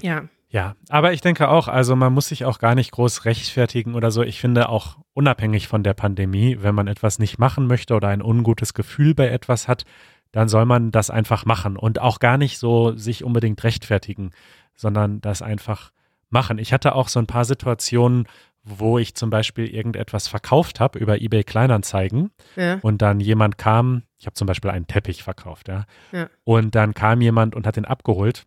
Ja. 0.00 0.28
Ja, 0.52 0.74
aber 0.88 1.12
ich 1.12 1.20
denke 1.20 1.48
auch, 1.48 1.68
also 1.68 1.94
man 1.94 2.12
muss 2.12 2.26
sich 2.26 2.44
auch 2.44 2.58
gar 2.58 2.74
nicht 2.74 2.90
groß 2.90 3.24
rechtfertigen 3.24 3.94
oder 3.94 4.10
so. 4.10 4.22
Ich 4.24 4.40
finde 4.40 4.68
auch 4.68 4.98
unabhängig 5.12 5.68
von 5.68 5.84
der 5.84 5.94
Pandemie, 5.94 6.58
wenn 6.60 6.74
man 6.74 6.88
etwas 6.88 7.20
nicht 7.20 7.38
machen 7.38 7.68
möchte 7.68 7.94
oder 7.94 8.08
ein 8.08 8.20
ungutes 8.20 8.74
Gefühl 8.74 9.14
bei 9.14 9.28
etwas 9.28 9.68
hat, 9.68 9.84
dann 10.32 10.48
soll 10.48 10.64
man 10.66 10.90
das 10.90 11.08
einfach 11.08 11.44
machen 11.44 11.76
und 11.76 12.00
auch 12.00 12.18
gar 12.18 12.36
nicht 12.36 12.58
so 12.58 12.96
sich 12.96 13.22
unbedingt 13.22 13.62
rechtfertigen, 13.62 14.32
sondern 14.74 15.20
das 15.20 15.40
einfach 15.40 15.92
machen. 16.30 16.58
Ich 16.58 16.72
hatte 16.72 16.96
auch 16.96 17.06
so 17.06 17.20
ein 17.20 17.28
paar 17.28 17.44
Situationen, 17.44 18.26
wo 18.62 18.98
ich 18.98 19.14
zum 19.14 19.30
Beispiel 19.30 19.66
irgendetwas 19.66 20.28
verkauft 20.28 20.80
habe 20.80 20.98
über 20.98 21.20
eBay 21.20 21.44
Kleinanzeigen 21.44 22.30
ja. 22.56 22.78
und 22.82 23.00
dann 23.02 23.20
jemand 23.20 23.58
kam, 23.58 24.02
ich 24.18 24.26
habe 24.26 24.34
zum 24.34 24.46
Beispiel 24.46 24.70
einen 24.70 24.86
Teppich 24.86 25.22
verkauft, 25.22 25.68
ja, 25.68 25.86
ja, 26.12 26.28
und 26.44 26.74
dann 26.74 26.94
kam 26.94 27.20
jemand 27.20 27.54
und 27.54 27.66
hat 27.66 27.76
den 27.76 27.84
abgeholt. 27.84 28.46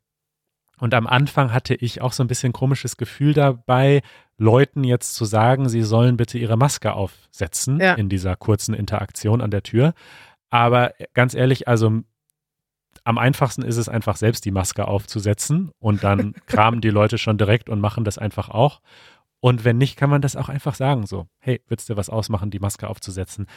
Und 0.80 0.94
am 0.96 1.08
Anfang 1.08 1.54
hatte 1.54 1.76
ich 1.76 2.02
auch 2.02 2.12
so 2.12 2.24
ein 2.24 2.28
bisschen 2.28 2.52
komisches 2.52 2.98
Gefühl 2.98 3.34
dabei, 3.34 4.02
Leuten 4.38 4.84
jetzt 4.84 5.16
zu 5.16 5.24
sagen, 5.24 5.70
sie 5.70 5.84
sollen 5.84 6.18
bitte 6.18 6.38
ihre 6.38 6.58
Maske 6.58 6.94
aufsetzen 6.94 7.80
ja. 7.80 7.94
in 7.94 8.10
dieser 8.10 8.36
kurzen 8.36 8.74
Interaktion 8.74 9.40
an 9.40 9.52
der 9.52 9.64
Tür. 9.64 9.94
Aber 10.50 10.94
ganz 11.14 11.36
ehrlich, 11.36 11.68
also 11.68 12.02
am 13.04 13.18
einfachsten 13.18 13.64
ist 13.64 13.78
es 13.78 13.90
einfach 13.90 14.16
selbst 14.16 14.46
die 14.46 14.52
Maske 14.52 14.88
aufzusetzen 14.88 15.72
und 15.80 16.04
dann 16.04 16.34
kramen 16.48 16.82
die 16.82 16.90
Leute 16.90 17.18
schon 17.18 17.38
direkt 17.38 17.70
und 17.70 17.80
machen 17.80 18.04
das 18.04 18.18
einfach 18.18 18.50
auch. 18.50 18.82
Und 19.44 19.66
wenn 19.66 19.78
nicht, 19.78 19.98
kann 19.98 20.10
man 20.10 20.22
das 20.22 20.38
auch 20.38 20.48
einfach 20.48 20.74
sagen, 20.74 21.06
so, 21.06 21.28
hey, 21.40 21.60
willst 21.68 21.90
du 21.90 21.98
was 21.98 22.10
ausmachen, 22.10 22.50
die 22.50 22.60
Maske 22.60 22.88
aufzusetzen? 22.88 23.48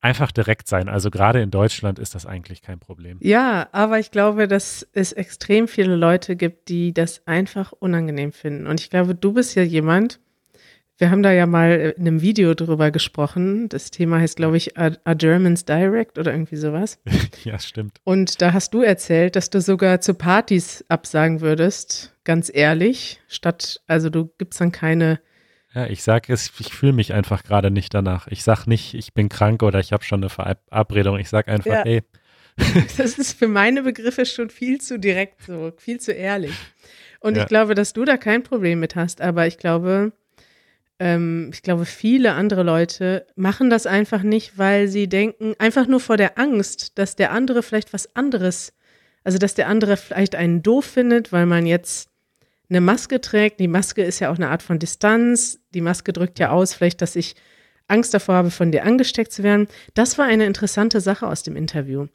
Einfach 0.00 0.32
direkt 0.32 0.66
sein. 0.66 0.88
Also 0.88 1.12
gerade 1.12 1.40
in 1.40 1.52
Deutschland 1.52 2.00
ist 2.00 2.16
das 2.16 2.26
eigentlich 2.26 2.60
kein 2.60 2.80
Problem. 2.80 3.18
Ja, 3.20 3.68
aber 3.70 4.00
ich 4.00 4.10
glaube, 4.10 4.48
dass 4.48 4.84
es 4.92 5.12
extrem 5.12 5.68
viele 5.68 5.94
Leute 5.94 6.34
gibt, 6.34 6.68
die 6.68 6.92
das 6.92 7.24
einfach 7.24 7.70
unangenehm 7.70 8.32
finden. 8.32 8.66
Und 8.66 8.80
ich 8.80 8.90
glaube, 8.90 9.14
du 9.14 9.32
bist 9.32 9.54
ja 9.54 9.62
jemand, 9.62 10.18
wir 11.02 11.10
haben 11.10 11.24
da 11.24 11.32
ja 11.32 11.46
mal 11.46 11.94
in 11.98 12.06
einem 12.06 12.22
Video 12.22 12.54
drüber 12.54 12.92
gesprochen. 12.92 13.68
Das 13.68 13.90
Thema 13.90 14.20
heißt, 14.20 14.36
glaube 14.36 14.56
ich, 14.56 14.78
A, 14.78 14.92
A 15.02 15.14
Germans 15.14 15.64
Direct 15.64 16.16
oder 16.16 16.30
irgendwie 16.30 16.54
sowas. 16.54 17.00
ja, 17.44 17.58
stimmt. 17.58 17.98
Und 18.04 18.40
da 18.40 18.52
hast 18.52 18.72
du 18.72 18.82
erzählt, 18.82 19.34
dass 19.34 19.50
du 19.50 19.60
sogar 19.60 20.00
zu 20.00 20.14
Partys 20.14 20.84
absagen 20.88 21.40
würdest, 21.40 22.14
ganz 22.22 22.52
ehrlich, 22.54 23.20
statt, 23.26 23.80
also 23.88 24.10
du 24.10 24.30
gibst 24.38 24.60
dann 24.60 24.70
keine. 24.70 25.18
Ja, 25.74 25.86
ich 25.86 26.04
sage 26.04 26.32
es, 26.32 26.52
ich 26.60 26.72
fühle 26.72 26.92
mich 26.92 27.12
einfach 27.12 27.42
gerade 27.42 27.72
nicht 27.72 27.92
danach. 27.94 28.28
Ich 28.28 28.44
sage 28.44 28.70
nicht, 28.70 28.94
ich 28.94 29.12
bin 29.12 29.28
krank 29.28 29.64
oder 29.64 29.80
ich 29.80 29.92
habe 29.92 30.04
schon 30.04 30.20
eine 30.20 30.30
Verabredung. 30.30 31.18
Ich 31.18 31.30
sage 31.30 31.50
einfach, 31.50 31.72
ja. 31.72 31.82
ey. 31.82 32.02
das 32.96 33.18
ist 33.18 33.36
für 33.36 33.48
meine 33.48 33.82
Begriffe 33.82 34.24
schon 34.24 34.50
viel 34.50 34.80
zu 34.80 35.00
direkt 35.00 35.42
so, 35.42 35.72
viel 35.78 35.98
zu 35.98 36.12
ehrlich. 36.12 36.54
Und 37.18 37.36
ja. 37.36 37.42
ich 37.42 37.48
glaube, 37.48 37.74
dass 37.74 37.92
du 37.92 38.04
da 38.04 38.16
kein 38.16 38.44
Problem 38.44 38.78
mit 38.78 38.94
hast, 38.94 39.20
aber 39.20 39.48
ich 39.48 39.58
glaube, 39.58 40.12
ähm, 41.02 41.50
ich 41.52 41.62
glaube, 41.62 41.84
viele 41.84 42.34
andere 42.34 42.62
Leute 42.62 43.26
machen 43.34 43.70
das 43.70 43.86
einfach 43.86 44.22
nicht, 44.22 44.56
weil 44.56 44.86
sie 44.86 45.08
denken, 45.08 45.54
einfach 45.58 45.88
nur 45.88 45.98
vor 45.98 46.16
der 46.16 46.38
Angst, 46.38 46.96
dass 46.96 47.16
der 47.16 47.32
andere 47.32 47.64
vielleicht 47.64 47.92
was 47.92 48.14
anderes, 48.14 48.72
also 49.24 49.36
dass 49.36 49.54
der 49.54 49.66
andere 49.66 49.96
vielleicht 49.96 50.36
einen 50.36 50.62
doof 50.62 50.84
findet, 50.84 51.32
weil 51.32 51.46
man 51.46 51.66
jetzt 51.66 52.08
eine 52.70 52.80
Maske 52.80 53.20
trägt. 53.20 53.58
Die 53.58 53.66
Maske 53.66 54.04
ist 54.04 54.20
ja 54.20 54.30
auch 54.30 54.36
eine 54.36 54.48
Art 54.48 54.62
von 54.62 54.78
Distanz. 54.78 55.58
Die 55.74 55.80
Maske 55.80 56.12
drückt 56.12 56.38
ja 56.38 56.50
aus, 56.50 56.72
vielleicht, 56.72 57.02
dass 57.02 57.16
ich 57.16 57.34
Angst 57.88 58.14
davor 58.14 58.36
habe, 58.36 58.52
von 58.52 58.70
dir 58.70 58.84
angesteckt 58.84 59.32
zu 59.32 59.42
werden. 59.42 59.66
Das 59.94 60.18
war 60.18 60.26
eine 60.26 60.46
interessante 60.46 61.00
Sache 61.00 61.26
aus 61.26 61.42
dem 61.42 61.56
Interview. 61.56 62.06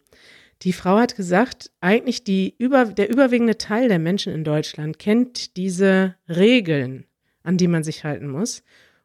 Die 0.61 0.73
Frau 0.73 0.97
hat 0.97 1.17
gesagt, 1.17 1.71
eigentlich 1.81 2.23
die 2.23 2.55
über, 2.57 2.85
der 2.85 3.09
überwiegende 3.09 3.57
Teil 3.57 3.89
der 3.89 3.99
Menschen 3.99 4.33
in 4.33 4.45
Deutschland 4.45 4.97
kennt 4.97 5.57
diese 5.57 6.15
Regeln 6.29 7.05
an 7.47 7.57
die 7.57 7.67
man 7.67 7.83
sich 7.83 8.03
halten 8.03 8.27
muss. 8.27 8.63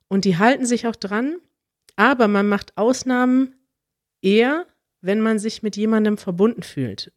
Und 0.09 0.25
die 0.25 0.37
halten 0.37 0.67
sich 0.67 0.87
auch 0.87 0.97
dran, 0.97 1.37
aber 1.97 2.29
man 2.29 2.49
macht 2.49 2.77
Ausnahmen 2.77 3.55
eher, 4.21 4.67
wenn 5.01 5.21
man 5.21 5.39
sich 5.39 5.63
mit 5.63 5.77
jemandem 5.77 6.19
verbunden 6.19 6.63
fühlt. 6.63 7.13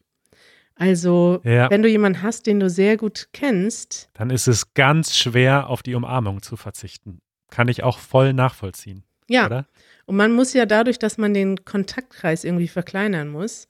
Also, 0.76 1.40
ja. 1.42 1.70
wenn 1.70 1.82
du 1.82 1.88
jemanden 1.88 2.22
hast, 2.22 2.46
den 2.46 2.60
du 2.60 2.70
sehr 2.70 2.96
gut 2.96 3.28
kennst, 3.32 4.10
dann 4.14 4.30
ist 4.30 4.46
es 4.46 4.74
ganz 4.74 5.16
schwer, 5.16 5.68
auf 5.68 5.82
die 5.82 5.94
Umarmung 5.94 6.42
zu 6.42 6.56
verzichten. 6.56 7.20
Kann 7.50 7.68
ich 7.68 7.82
auch 7.82 7.98
voll 7.98 8.32
nachvollziehen. 8.32 9.02
Ja. 9.28 9.46
Oder? 9.46 9.66
Und 10.04 10.16
man 10.16 10.32
muss 10.32 10.52
ja 10.52 10.66
dadurch, 10.66 10.98
dass 10.98 11.18
man 11.18 11.34
den 11.34 11.64
Kontaktkreis 11.64 12.44
irgendwie 12.44 12.68
verkleinern 12.68 13.28
muss, 13.28 13.68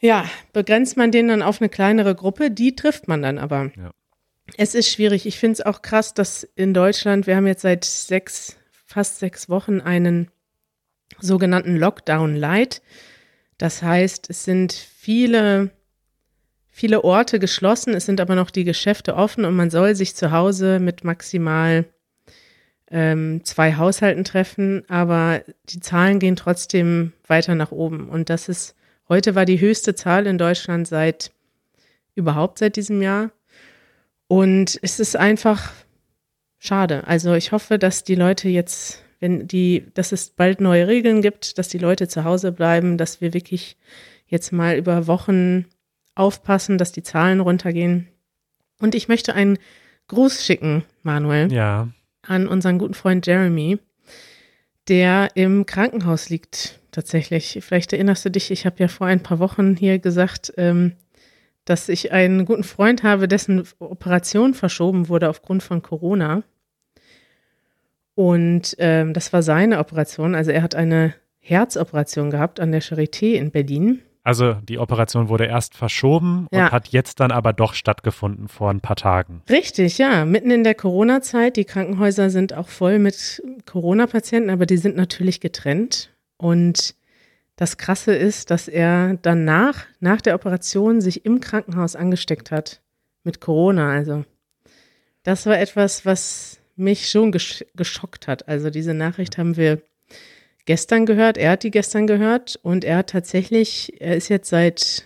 ja, 0.00 0.28
begrenzt 0.52 0.96
man 0.96 1.10
den 1.10 1.28
dann 1.28 1.42
auf 1.42 1.60
eine 1.60 1.70
kleinere 1.70 2.14
Gruppe, 2.14 2.50
die 2.50 2.76
trifft 2.76 3.08
man 3.08 3.22
dann 3.22 3.38
aber. 3.38 3.72
Ja. 3.76 3.90
Es 4.56 4.74
ist 4.74 4.90
schwierig. 4.90 5.26
Ich 5.26 5.38
finde 5.38 5.54
es 5.54 5.60
auch 5.62 5.82
krass, 5.82 6.14
dass 6.14 6.44
in 6.54 6.74
Deutschland, 6.74 7.26
wir 7.26 7.36
haben 7.36 7.46
jetzt 7.46 7.62
seit 7.62 7.84
sechs, 7.84 8.56
fast 8.70 9.18
sechs 9.18 9.48
Wochen 9.48 9.80
einen 9.80 10.30
sogenannten 11.18 11.76
Lockdown 11.76 12.36
Light. 12.36 12.82
Das 13.58 13.82
heißt, 13.82 14.30
es 14.30 14.44
sind 14.44 14.72
viele, 14.72 15.70
viele 16.68 17.04
Orte 17.04 17.38
geschlossen, 17.38 17.94
es 17.94 18.06
sind 18.06 18.20
aber 18.20 18.34
noch 18.34 18.50
die 18.50 18.64
Geschäfte 18.64 19.14
offen 19.14 19.44
und 19.44 19.54
man 19.54 19.70
soll 19.70 19.94
sich 19.94 20.14
zu 20.14 20.32
Hause 20.32 20.80
mit 20.80 21.04
maximal 21.04 21.86
ähm, 22.90 23.40
zwei 23.44 23.76
Haushalten 23.76 24.24
treffen, 24.24 24.84
aber 24.88 25.42
die 25.64 25.80
Zahlen 25.80 26.18
gehen 26.18 26.36
trotzdem 26.36 27.12
weiter 27.26 27.54
nach 27.54 27.72
oben. 27.72 28.08
Und 28.08 28.28
das 28.28 28.48
ist, 28.48 28.74
heute 29.08 29.34
war 29.34 29.44
die 29.44 29.60
höchste 29.60 29.94
Zahl 29.94 30.26
in 30.26 30.38
Deutschland 30.38 30.86
seit 30.86 31.32
überhaupt 32.14 32.58
seit 32.58 32.76
diesem 32.76 33.02
Jahr. 33.02 33.30
Und 34.34 34.80
es 34.82 34.98
ist 34.98 35.14
einfach 35.14 35.72
schade. 36.58 37.06
Also 37.06 37.34
ich 37.34 37.52
hoffe, 37.52 37.78
dass 37.78 38.02
die 38.02 38.16
Leute 38.16 38.48
jetzt, 38.48 39.00
wenn 39.20 39.46
die, 39.46 39.84
dass 39.94 40.10
es 40.10 40.30
bald 40.30 40.60
neue 40.60 40.88
Regeln 40.88 41.22
gibt, 41.22 41.56
dass 41.56 41.68
die 41.68 41.78
Leute 41.78 42.08
zu 42.08 42.24
Hause 42.24 42.50
bleiben, 42.50 42.98
dass 42.98 43.20
wir 43.20 43.32
wirklich 43.32 43.76
jetzt 44.26 44.50
mal 44.50 44.76
über 44.76 45.06
Wochen 45.06 45.66
aufpassen, 46.16 46.78
dass 46.78 46.90
die 46.90 47.04
Zahlen 47.04 47.38
runtergehen. 47.38 48.08
Und 48.80 48.96
ich 48.96 49.06
möchte 49.06 49.36
einen 49.36 49.56
Gruß 50.08 50.44
schicken, 50.44 50.82
Manuel. 51.04 51.52
Ja. 51.52 51.90
An 52.22 52.48
unseren 52.48 52.78
guten 52.78 52.94
Freund 52.94 53.24
Jeremy. 53.28 53.78
der 54.88 55.28
im 55.34 55.64
Krankenhaus 55.64 56.28
liegt, 56.28 56.80
tatsächlich. 56.90 57.60
Vielleicht 57.62 57.92
erinnerst 57.92 58.24
du 58.24 58.30
dich, 58.30 58.50
ich 58.50 58.66
habe 58.66 58.76
ja 58.80 58.88
vor 58.88 59.06
ein 59.06 59.22
paar 59.22 59.38
Wochen 59.38 59.76
hier 59.76 60.00
gesagt, 60.00 60.52
ähm, 60.56 60.96
dass 61.64 61.88
ich 61.88 62.12
einen 62.12 62.44
guten 62.44 62.64
Freund 62.64 63.02
habe, 63.02 63.26
dessen 63.28 63.66
Operation 63.78 64.54
verschoben 64.54 65.08
wurde 65.08 65.28
aufgrund 65.30 65.62
von 65.62 65.82
Corona. 65.82 66.42
Und 68.14 68.76
ähm, 68.78 69.12
das 69.12 69.32
war 69.32 69.42
seine 69.42 69.78
Operation. 69.78 70.34
Also 70.34 70.50
er 70.50 70.62
hat 70.62 70.74
eine 70.74 71.14
Herzoperation 71.40 72.30
gehabt 72.30 72.60
an 72.60 72.70
der 72.72 72.82
Charité 72.82 73.34
in 73.34 73.50
Berlin. 73.50 74.00
Also 74.22 74.54
die 74.54 74.78
Operation 74.78 75.28
wurde 75.28 75.44
erst 75.46 75.74
verschoben 75.76 76.46
Ja. 76.50 76.66
und 76.66 76.72
hat 76.72 76.88
jetzt 76.88 77.20
dann 77.20 77.30
aber 77.30 77.52
doch 77.52 77.74
stattgefunden 77.74 78.48
vor 78.48 78.70
ein 78.70 78.80
paar 78.80 78.96
Tagen. 78.96 79.42
Richtig, 79.50 79.98
ja. 79.98 80.24
Mitten 80.24 80.50
in 80.50 80.64
der 80.64 80.74
Corona-Zeit. 80.74 81.56
Die 81.56 81.66
Krankenhäuser 81.66 82.30
sind 82.30 82.54
auch 82.54 82.68
voll 82.68 82.98
mit 82.98 83.42
Corona-Patienten, 83.66 84.48
aber 84.48 84.64
die 84.64 84.78
sind 84.78 84.96
natürlich 84.96 85.40
getrennt. 85.40 86.10
Und 86.38 86.94
das 87.56 87.76
Krasse 87.76 88.14
ist, 88.14 88.50
dass 88.50 88.68
er 88.68 89.18
danach, 89.22 89.86
nach 90.00 90.20
der 90.20 90.34
Operation, 90.34 91.00
sich 91.00 91.24
im 91.24 91.40
Krankenhaus 91.40 91.94
angesteckt 91.96 92.50
hat 92.50 92.80
mit 93.22 93.40
Corona. 93.40 93.90
Also 93.90 94.24
das 95.22 95.46
war 95.46 95.58
etwas, 95.58 96.04
was 96.04 96.58
mich 96.76 97.08
schon 97.08 97.32
gesch 97.32 97.64
geschockt 97.76 98.26
hat. 98.26 98.48
Also 98.48 98.70
diese 98.70 98.94
Nachricht 98.94 99.38
haben 99.38 99.56
wir 99.56 99.82
gestern 100.64 101.06
gehört. 101.06 101.38
Er 101.38 101.52
hat 101.52 101.62
die 101.62 101.70
gestern 101.70 102.06
gehört 102.06 102.58
und 102.62 102.84
er 102.84 102.98
hat 102.98 103.10
tatsächlich, 103.10 104.00
er 104.00 104.16
ist 104.16 104.28
jetzt 104.28 104.48
seit 104.48 105.04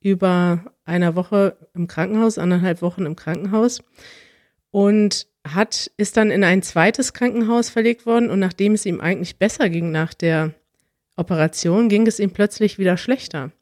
über 0.00 0.72
einer 0.84 1.14
Woche 1.14 1.56
im 1.74 1.86
Krankenhaus, 1.86 2.38
anderthalb 2.38 2.80
Wochen 2.80 3.04
im 3.04 3.16
Krankenhaus 3.16 3.82
und 4.70 5.26
hat, 5.46 5.90
ist 5.96 6.16
dann 6.16 6.30
in 6.30 6.44
ein 6.44 6.62
zweites 6.62 7.12
Krankenhaus 7.12 7.70
verlegt 7.70 8.06
worden 8.06 8.30
und 8.30 8.38
nachdem 8.38 8.72
es 8.72 8.86
ihm 8.86 9.00
eigentlich 9.00 9.38
besser 9.38 9.68
ging 9.68 9.90
nach 9.90 10.14
der 10.14 10.54
Operation, 11.20 11.88
ging 11.88 12.06
es 12.06 12.18
ihm 12.18 12.32
plötzlich 12.32 12.78
wieder 12.78 12.96
schlechter. 12.96 13.52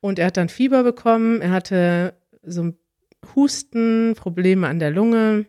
Und 0.00 0.18
er 0.18 0.26
hat 0.26 0.36
dann 0.36 0.48
Fieber 0.48 0.82
bekommen, 0.82 1.40
er 1.40 1.50
hatte 1.50 2.14
so 2.42 2.72
Husten, 3.34 4.14
Probleme 4.16 4.66
an 4.68 4.78
der 4.78 4.90
Lunge, 4.90 5.46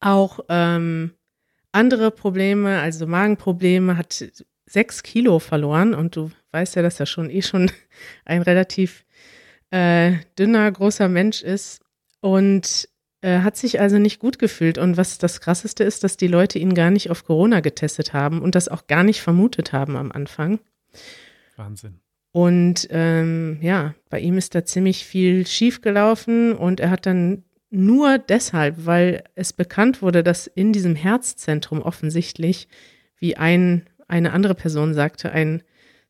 auch 0.00 0.40
ähm, 0.48 1.12
andere 1.72 2.10
Probleme, 2.10 2.80
also 2.80 3.06
Magenprobleme, 3.06 3.96
hat 3.96 4.24
sechs 4.66 5.02
Kilo 5.02 5.38
verloren 5.38 5.94
und 5.94 6.16
du 6.16 6.30
weißt 6.52 6.76
ja, 6.76 6.82
dass 6.82 7.00
er 7.00 7.06
schon 7.06 7.30
eh 7.30 7.42
schon 7.42 7.70
ein 8.24 8.42
relativ 8.42 9.04
äh, 9.70 10.12
dünner, 10.38 10.70
großer 10.70 11.08
Mensch 11.08 11.42
ist 11.42 11.80
und 12.20 12.88
äh, 13.24 13.40
hat 13.40 13.56
sich 13.56 13.80
also 13.80 13.98
nicht 13.98 14.20
gut 14.20 14.38
gefühlt. 14.38 14.76
Und 14.76 14.98
was 14.98 15.16
das 15.16 15.40
Krasseste 15.40 15.82
ist, 15.82 16.04
dass 16.04 16.18
die 16.18 16.26
Leute 16.26 16.58
ihn 16.58 16.74
gar 16.74 16.90
nicht 16.90 17.10
auf 17.10 17.24
Corona 17.24 17.60
getestet 17.60 18.12
haben 18.12 18.42
und 18.42 18.54
das 18.54 18.68
auch 18.68 18.86
gar 18.86 19.02
nicht 19.02 19.22
vermutet 19.22 19.72
haben 19.72 19.96
am 19.96 20.12
Anfang. 20.12 20.58
Wahnsinn. 21.56 22.00
Und 22.32 22.88
ähm, 22.90 23.58
ja, 23.62 23.94
bei 24.10 24.20
ihm 24.20 24.36
ist 24.36 24.54
da 24.54 24.64
ziemlich 24.64 25.06
viel 25.06 25.46
schiefgelaufen 25.46 26.52
und 26.52 26.80
er 26.80 26.90
hat 26.90 27.06
dann 27.06 27.44
nur 27.70 28.18
deshalb, 28.18 28.84
weil 28.84 29.24
es 29.36 29.52
bekannt 29.52 30.02
wurde, 30.02 30.22
dass 30.22 30.46
in 30.46 30.72
diesem 30.72 30.94
Herzzentrum 30.94 31.80
offensichtlich, 31.80 32.68
wie 33.16 33.36
ein, 33.36 33.88
eine 34.06 34.32
andere 34.32 34.54
Person 34.54 34.92
sagte, 34.92 35.32
ein 35.32 35.62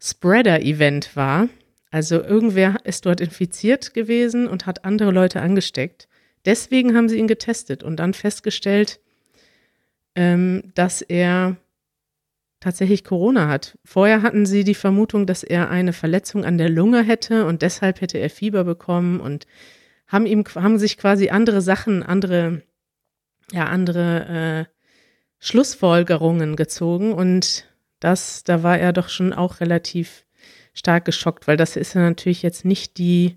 Spreader-Event 0.03 1.14
war. 1.14 1.48
Also 1.92 2.20
irgendwer 2.22 2.79
ist 2.85 3.07
dort 3.07 3.20
infiziert 3.20 3.94
gewesen 3.94 4.48
und 4.48 4.66
hat 4.66 4.85
andere 4.85 5.12
Leute 5.12 5.40
angesteckt. 5.40 6.09
Deswegen 6.44 6.96
haben 6.96 7.09
sie 7.09 7.18
ihn 7.18 7.26
getestet 7.26 7.83
und 7.83 7.96
dann 7.96 8.14
festgestellt, 8.14 9.00
ähm, 10.14 10.72
dass 10.74 11.02
er 11.02 11.57
tatsächlich 12.61 13.04
Corona 13.04 13.48
hat. 13.48 13.78
Vorher 13.85 14.22
hatten 14.22 14.46
sie 14.46 14.64
die 14.64 14.74
Vermutung, 14.74 15.26
dass 15.26 15.42
er 15.42 15.70
eine 15.70 15.92
Verletzung 15.92 16.44
an 16.44 16.57
der 16.57 16.70
Lunge 16.70 17.02
hätte 17.02 17.46
und 17.46 17.62
deshalb 17.62 18.00
hätte 18.00 18.18
er 18.18 18.30
Fieber 18.30 18.64
bekommen 18.64 19.20
und 19.20 19.46
haben 20.07 20.26
ihm 20.26 20.44
haben 20.54 20.78
sich 20.78 20.96
quasi 20.96 21.28
andere 21.28 21.61
Sachen, 21.61 22.02
andere 22.02 22.62
ja 23.52 23.66
andere 23.66 24.68
äh, 24.68 24.74
Schlussfolgerungen 25.38 26.57
gezogen 26.57 27.12
und 27.12 27.68
das, 28.00 28.44
da 28.44 28.62
war 28.62 28.78
er 28.78 28.92
doch 28.92 29.09
schon 29.09 29.33
auch 29.33 29.61
relativ 29.61 30.24
stark 30.72 31.04
geschockt, 31.04 31.46
weil 31.46 31.57
das 31.57 31.76
ist 31.76 31.94
ja 31.94 32.02
natürlich 32.02 32.42
jetzt 32.42 32.64
nicht 32.64 32.98
die 32.98 33.37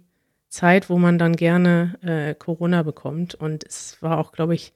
Zeit, 0.57 0.89
wo 0.89 0.97
man 0.97 1.19
dann 1.19 1.35
gerne 1.35 1.99
äh, 2.01 2.33
Corona 2.33 2.81
bekommt 2.81 3.35
und 3.35 3.63
es 3.63 4.01
war 4.01 4.17
auch, 4.17 4.31
glaube 4.31 4.55
ich, 4.55 4.73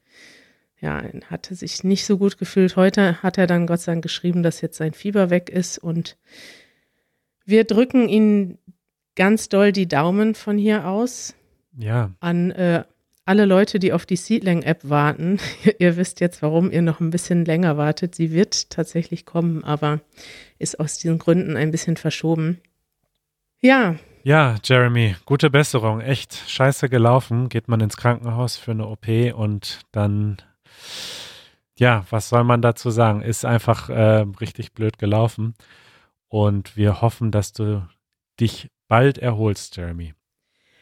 ja, 0.80 1.04
hatte 1.30 1.56
sich 1.56 1.84
nicht 1.84 2.06
so 2.06 2.20
gut 2.20 2.38
gefühlt. 2.38 2.76
Heute 2.76 3.22
hat 3.24 3.38
er 3.40 3.48
dann 3.48 3.66
Gott 3.66 3.82
sei 3.82 3.94
Dank 3.94 4.04
geschrieben, 4.04 4.44
dass 4.44 4.62
jetzt 4.62 4.78
sein 4.78 4.94
Fieber 4.94 5.32
weg 5.32 5.50
ist 5.50 5.80
und 5.80 6.18
wir 7.46 7.64
drücken 7.64 8.08
ihn 8.08 8.60
ganz 9.16 9.50
doll 9.50 9.72
die 9.72 9.88
Daumen 9.88 10.36
von 10.36 10.58
hier 10.58 10.88
aus 10.88 11.34
Ja, 11.76 12.12
an 12.20 12.52
äh, 12.52 12.84
alle 13.26 13.46
Leute, 13.46 13.80
die 13.80 13.94
auf 13.94 14.06
die 14.06 14.18
Seedling-App 14.18 14.88
warten. 14.88 15.40
ihr 15.80 15.98
wisst 15.98 16.20
jetzt, 16.20 16.44
warum 16.44 16.72
ihr 16.72 16.84
noch 16.84 17.00
ein 17.00 17.10
bisschen 17.10 17.44
länger 17.44 17.78
wartet. 17.78 18.14
Sie 18.14 18.32
wird 18.32 18.70
tatsächlich 18.70 19.26
kommen, 19.26 19.64
aber 19.64 20.02
ist 20.60 20.80
aus 20.80 21.00
diesen 21.00 21.18
Gründen 21.18 21.58
ein 21.58 21.72
bisschen 21.72 21.98
verschoben. 21.98 22.60
Ja, 23.62 23.96
ja, 24.24 24.56
Jeremy, 24.64 25.16
gute 25.26 25.50
Besserung. 25.50 26.02
Echt 26.02 26.36
scheiße 26.48 26.90
gelaufen. 26.90 27.50
Geht 27.50 27.68
man 27.68 27.82
ins 27.82 27.98
Krankenhaus 27.98 28.58
für 28.58 28.72
eine 28.72 28.88
OP 28.88 29.08
und 29.36 29.82
dann, 29.92 30.38
ja, 31.78 32.06
was 32.10 32.30
soll 32.30 32.44
man 32.44 32.62
dazu 32.62 32.92
sagen? 32.92 33.22
Ist 33.22 33.46
einfach 33.46 33.90
äh, 33.90 34.26
richtig 34.40 34.74
blöd 34.74 34.98
gelaufen. 34.98 35.56
Und 36.28 36.78
wir 36.78 37.02
hoffen, 37.02 37.32
dass 37.32 37.54
du 37.54 37.88
dich 38.40 38.70
bald 38.88 39.18
erholst, 39.18 39.78
Jeremy. 39.78 40.14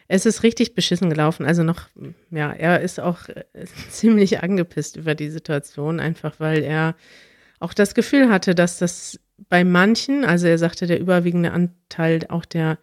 es 0.07 0.25
ist 0.25 0.43
richtig 0.43 0.75
beschissen 0.75 1.09
gelaufen. 1.09 1.45
Also 1.45 1.63
noch, 1.63 1.87
ja, 2.31 2.51
er 2.51 2.81
ist 2.81 2.99
auch 2.99 3.29
äh, 3.29 3.65
ziemlich 3.89 4.43
angepisst 4.43 4.95
über 4.97 5.15
die 5.15 5.29
Situation, 5.29 5.99
einfach 5.99 6.39
weil 6.39 6.63
er 6.63 6.95
auch 7.59 7.73
das 7.73 7.93
Gefühl 7.93 8.29
hatte, 8.29 8.55
dass 8.55 8.77
das 8.77 9.19
bei 9.49 9.63
manchen, 9.63 10.25
also 10.25 10.47
er 10.47 10.57
sagte, 10.57 10.87
der 10.87 10.99
überwiegende 10.99 11.51
Anteil 11.51 12.25
auch 12.29 12.45
der 12.45 12.77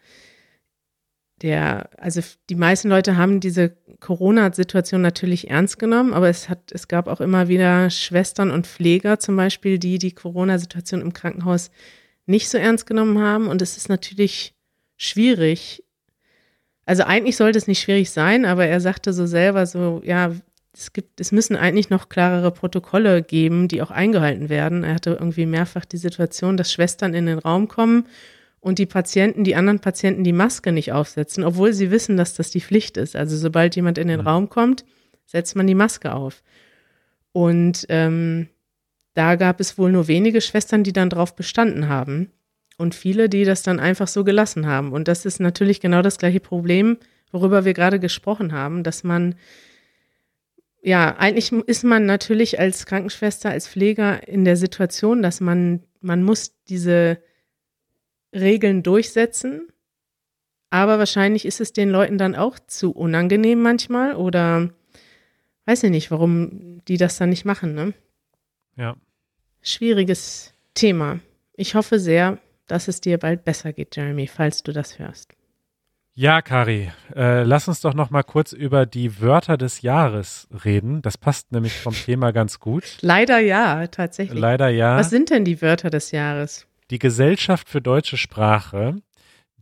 der, 1.42 1.90
also 1.98 2.20
die 2.48 2.54
meisten 2.54 2.88
Leute 2.88 3.16
haben 3.16 3.40
diese 3.40 3.76
Corona-Situation 4.00 5.02
natürlich 5.02 5.50
ernst 5.50 5.78
genommen, 5.78 6.14
aber 6.14 6.28
es 6.28 6.48
hat, 6.48 6.72
es 6.72 6.88
gab 6.88 7.08
auch 7.08 7.20
immer 7.20 7.48
wieder 7.48 7.90
Schwestern 7.90 8.50
und 8.50 8.66
Pfleger 8.66 9.18
zum 9.18 9.36
Beispiel, 9.36 9.78
die 9.78 9.98
die 9.98 10.12
Corona-Situation 10.12 11.02
im 11.02 11.12
Krankenhaus 11.12 11.70
nicht 12.24 12.48
so 12.48 12.56
ernst 12.56 12.86
genommen 12.86 13.18
haben. 13.18 13.48
Und 13.48 13.60
es 13.60 13.76
ist 13.76 13.88
natürlich 13.88 14.54
schwierig. 14.96 15.84
Also 16.86 17.02
eigentlich 17.02 17.36
sollte 17.36 17.58
es 17.58 17.66
nicht 17.66 17.80
schwierig 17.80 18.10
sein, 18.10 18.44
aber 18.46 18.66
er 18.66 18.80
sagte 18.80 19.12
so 19.12 19.26
selber 19.26 19.66
so, 19.66 20.00
ja, 20.04 20.32
es 20.72 20.92
gibt, 20.92 21.20
es 21.20 21.32
müssen 21.32 21.56
eigentlich 21.56 21.90
noch 21.90 22.08
klarere 22.08 22.50
Protokolle 22.50 23.22
geben, 23.22 23.68
die 23.68 23.82
auch 23.82 23.90
eingehalten 23.90 24.48
werden. 24.48 24.84
Er 24.84 24.94
hatte 24.94 25.10
irgendwie 25.10 25.46
mehrfach 25.46 25.84
die 25.84 25.96
Situation, 25.96 26.56
dass 26.56 26.72
Schwestern 26.72 27.14
in 27.14 27.26
den 27.26 27.38
Raum 27.38 27.68
kommen 27.68 28.06
und 28.66 28.80
die 28.80 28.86
Patienten, 28.86 29.44
die 29.44 29.54
anderen 29.54 29.78
Patienten 29.78 30.24
die 30.24 30.32
Maske 30.32 30.72
nicht 30.72 30.90
aufsetzen, 30.90 31.44
obwohl 31.44 31.72
sie 31.72 31.92
wissen, 31.92 32.16
dass 32.16 32.34
das 32.34 32.50
die 32.50 32.60
Pflicht 32.60 32.96
ist. 32.96 33.14
Also 33.14 33.36
sobald 33.36 33.76
jemand 33.76 33.96
in 33.96 34.08
den 34.08 34.22
Mhm. 34.22 34.26
Raum 34.26 34.48
kommt, 34.48 34.84
setzt 35.24 35.54
man 35.54 35.68
die 35.68 35.76
Maske 35.76 36.12
auf. 36.12 36.42
Und 37.30 37.86
ähm, 37.90 38.48
da 39.14 39.36
gab 39.36 39.60
es 39.60 39.78
wohl 39.78 39.92
nur 39.92 40.08
wenige 40.08 40.40
Schwestern, 40.40 40.82
die 40.82 40.92
dann 40.92 41.10
drauf 41.10 41.36
bestanden 41.36 41.88
haben 41.88 42.32
und 42.76 42.96
viele, 42.96 43.28
die 43.28 43.44
das 43.44 43.62
dann 43.62 43.78
einfach 43.78 44.08
so 44.08 44.24
gelassen 44.24 44.66
haben. 44.66 44.90
Und 44.90 45.06
das 45.06 45.26
ist 45.26 45.38
natürlich 45.38 45.80
genau 45.80 46.02
das 46.02 46.18
gleiche 46.18 46.40
Problem, 46.40 46.96
worüber 47.30 47.64
wir 47.64 47.72
gerade 47.72 48.00
gesprochen 48.00 48.50
haben, 48.50 48.82
dass 48.82 49.04
man 49.04 49.36
ja, 50.82 51.16
eigentlich 51.18 51.52
ist 51.52 51.84
man 51.84 52.04
natürlich 52.04 52.58
als 52.58 52.84
Krankenschwester, 52.84 53.48
als 53.48 53.68
Pfleger 53.68 54.26
in 54.26 54.44
der 54.44 54.56
Situation, 54.56 55.22
dass 55.22 55.40
man, 55.40 55.84
man 56.00 56.24
muss 56.24 56.56
diese 56.64 57.18
Regeln 58.36 58.82
durchsetzen, 58.82 59.68
aber 60.70 60.98
wahrscheinlich 60.98 61.46
ist 61.46 61.60
es 61.60 61.72
den 61.72 61.90
Leuten 61.90 62.18
dann 62.18 62.34
auch 62.34 62.58
zu 62.58 62.92
unangenehm 62.92 63.62
manchmal 63.62 64.14
oder 64.14 64.70
weiß 65.64 65.84
ich 65.84 65.90
nicht, 65.90 66.10
warum 66.10 66.82
die 66.86 66.96
das 66.96 67.18
dann 67.18 67.30
nicht 67.30 67.44
machen, 67.44 67.74
ne? 67.74 67.94
Ja. 68.76 68.96
Schwieriges 69.62 70.54
Thema. 70.74 71.20
Ich 71.54 71.74
hoffe 71.74 71.98
sehr, 71.98 72.38
dass 72.66 72.88
es 72.88 73.00
dir 73.00 73.18
bald 73.18 73.44
besser 73.44 73.72
geht, 73.72 73.96
Jeremy, 73.96 74.26
falls 74.26 74.62
du 74.62 74.72
das 74.72 74.98
hörst. 74.98 75.32
Ja, 76.18 76.40
Kari, 76.40 76.90
äh, 77.14 77.42
lass 77.42 77.68
uns 77.68 77.82
doch 77.82 77.92
noch 77.92 78.08
mal 78.08 78.22
kurz 78.22 78.52
über 78.52 78.86
die 78.86 79.20
Wörter 79.20 79.58
des 79.58 79.82
Jahres 79.82 80.48
reden. 80.64 81.02
Das 81.02 81.18
passt 81.18 81.52
nämlich 81.52 81.74
vom 81.74 81.92
Thema 81.92 82.32
ganz 82.32 82.58
gut. 82.58 82.98
Leider 83.02 83.38
ja, 83.38 83.86
tatsächlich. 83.86 84.40
Leider 84.40 84.68
ja. 84.68 84.96
Was 84.96 85.10
sind 85.10 85.28
denn 85.28 85.44
die 85.44 85.60
Wörter 85.60 85.90
des 85.90 86.12
Jahres? 86.12 86.66
Die 86.90 86.98
Gesellschaft 86.98 87.68
für 87.68 87.82
deutsche 87.82 88.16
Sprache, 88.16 88.96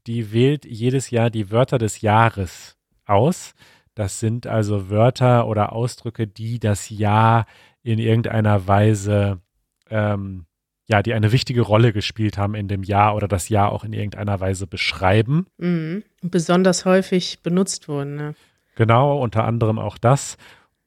die 0.07 0.33
wählt 0.33 0.65
jedes 0.65 1.11
Jahr 1.11 1.31
die 1.31 1.51
Wörter 1.51 1.79
des 1.79 2.01
Jahres 2.03 2.77
aus. 3.07 3.55
Das 3.95 4.21
sind 4.21 4.47
also 4.47 4.91
Wörter 4.91 5.47
oder 5.47 5.73
Ausdrücke, 5.73 6.27
die 6.27 6.59
das 6.59 6.91
Jahr 6.91 7.47
in 7.83 7.99
irgendeiner 7.99 8.67
Weise 8.67 9.41
ähm, 9.89 10.47
ja, 10.87 11.03
die 11.03 11.15
eine 11.15 11.33
wichtige 11.33 11.63
Rolle 11.63 11.93
gespielt 11.93 12.37
haben 12.37 12.55
in 12.55 12.69
dem 12.69 12.83
Jahr 12.83 13.17
oder 13.17 13.27
das 13.27 13.49
Jahr 13.49 13.73
auch 13.73 13.85
in 13.85 13.93
irgendeiner 13.93 14.41
Weise 14.41 14.67
beschreiben. 14.67 15.47
Mhm. 15.57 16.05
Besonders 16.21 16.85
häufig 16.85 17.43
benutzt 17.43 17.89
wurden. 17.89 18.17
Ne? 18.17 18.35
Genau, 18.75 19.19
unter 19.19 19.45
anderem 19.45 19.79
auch 19.79 19.97
das. 19.97 20.37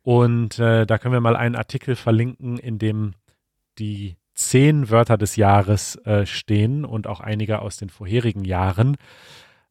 Und 0.03 0.59
äh, 0.59 0.85
da 0.85 0.97
können 0.97 1.13
wir 1.13 1.19
mal 1.19 1.35
einen 1.35 1.55
Artikel 1.55 1.95
verlinken, 1.95 2.57
in 2.57 2.77
dem 2.77 3.13
die 3.79 4.15
zehn 4.37 4.89
Wörter 4.89 5.17
des 5.17 5.35
Jahres 5.35 5.95
äh, 6.05 6.25
stehen 6.25 6.85
und 6.85 7.07
auch 7.07 7.19
einige 7.19 7.59
aus 7.59 7.77
den 7.77 7.89
vorherigen 7.89 8.45
Jahren. 8.45 8.95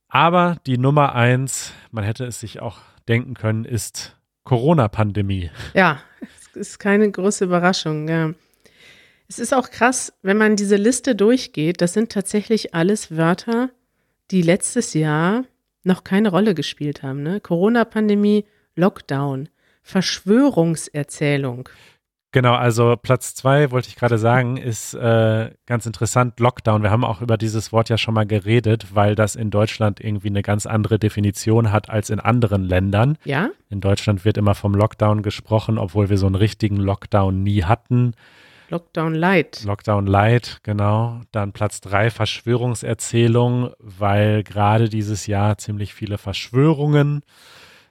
Aber 0.08 0.56
die 0.66 0.76
Nummer 0.76 1.14
eins, 1.14 1.72
man 1.90 2.04
hätte 2.04 2.24
es 2.26 2.40
sich 2.40 2.60
auch 2.60 2.78
denken 3.08 3.34
können, 3.34 3.64
ist 3.64 4.16
Corona-Pandemie. 4.44 5.50
Ja, 5.74 6.00
es 6.20 6.56
ist 6.56 6.78
keine 6.78 7.10
große 7.10 7.44
Überraschung. 7.44 8.08
Ja. 8.08 8.32
Es 9.28 9.38
ist 9.38 9.54
auch 9.54 9.70
krass, 9.70 10.12
wenn 10.22 10.36
man 10.36 10.56
diese 10.56 10.76
Liste 10.76 11.14
durchgeht, 11.14 11.80
das 11.80 11.92
sind 11.92 12.12
tatsächlich 12.12 12.74
alles 12.74 13.16
Wörter, 13.16 13.70
die 14.30 14.42
letztes 14.42 14.94
Jahr 14.94 15.44
noch 15.82 16.04
keine 16.04 16.30
Rolle 16.30 16.54
gespielt 16.54 17.02
haben. 17.02 17.22
Ne? 17.22 17.40
Corona-Pandemie, 17.40 18.44
Lockdown, 18.74 19.48
Verschwörungserzählung. 19.82 21.68
Genau, 22.32 22.54
also 22.54 22.96
Platz 23.00 23.34
zwei, 23.34 23.70
wollte 23.70 23.88
ich 23.88 23.96
gerade 23.96 24.18
sagen, 24.18 24.56
ist 24.56 24.94
äh, 24.94 25.50
ganz 25.64 25.86
interessant, 25.86 26.38
Lockdown. 26.38 26.82
Wir 26.82 26.90
haben 26.90 27.04
auch 27.04 27.22
über 27.22 27.38
dieses 27.38 27.72
Wort 27.72 27.88
ja 27.88 27.96
schon 27.96 28.14
mal 28.14 28.26
geredet, 28.26 28.94
weil 28.94 29.14
das 29.14 29.36
in 29.36 29.50
Deutschland 29.50 30.00
irgendwie 30.00 30.28
eine 30.28 30.42
ganz 30.42 30.66
andere 30.66 30.98
Definition 30.98 31.72
hat 31.72 31.88
als 31.88 32.10
in 32.10 32.20
anderen 32.20 32.64
Ländern. 32.64 33.16
Ja? 33.24 33.50
In 33.70 33.80
Deutschland 33.80 34.24
wird 34.24 34.36
immer 34.36 34.54
vom 34.54 34.74
Lockdown 34.74 35.22
gesprochen, 35.22 35.78
obwohl 35.78 36.10
wir 36.10 36.18
so 36.18 36.26
einen 36.26 36.34
richtigen 36.34 36.76
Lockdown 36.76 37.42
nie 37.42 37.64
hatten. 37.64 38.12
Lockdown 38.68 39.14
Light. 39.14 39.62
Lockdown 39.64 40.06
Light, 40.06 40.58
genau. 40.62 41.20
Dann 41.30 41.52
Platz 41.52 41.80
drei, 41.80 42.10
Verschwörungserzählung, 42.10 43.70
weil 43.78 44.42
gerade 44.42 44.88
dieses 44.88 45.26
Jahr 45.26 45.56
ziemlich 45.56 45.94
viele 45.94 46.18
Verschwörungen 46.18 47.22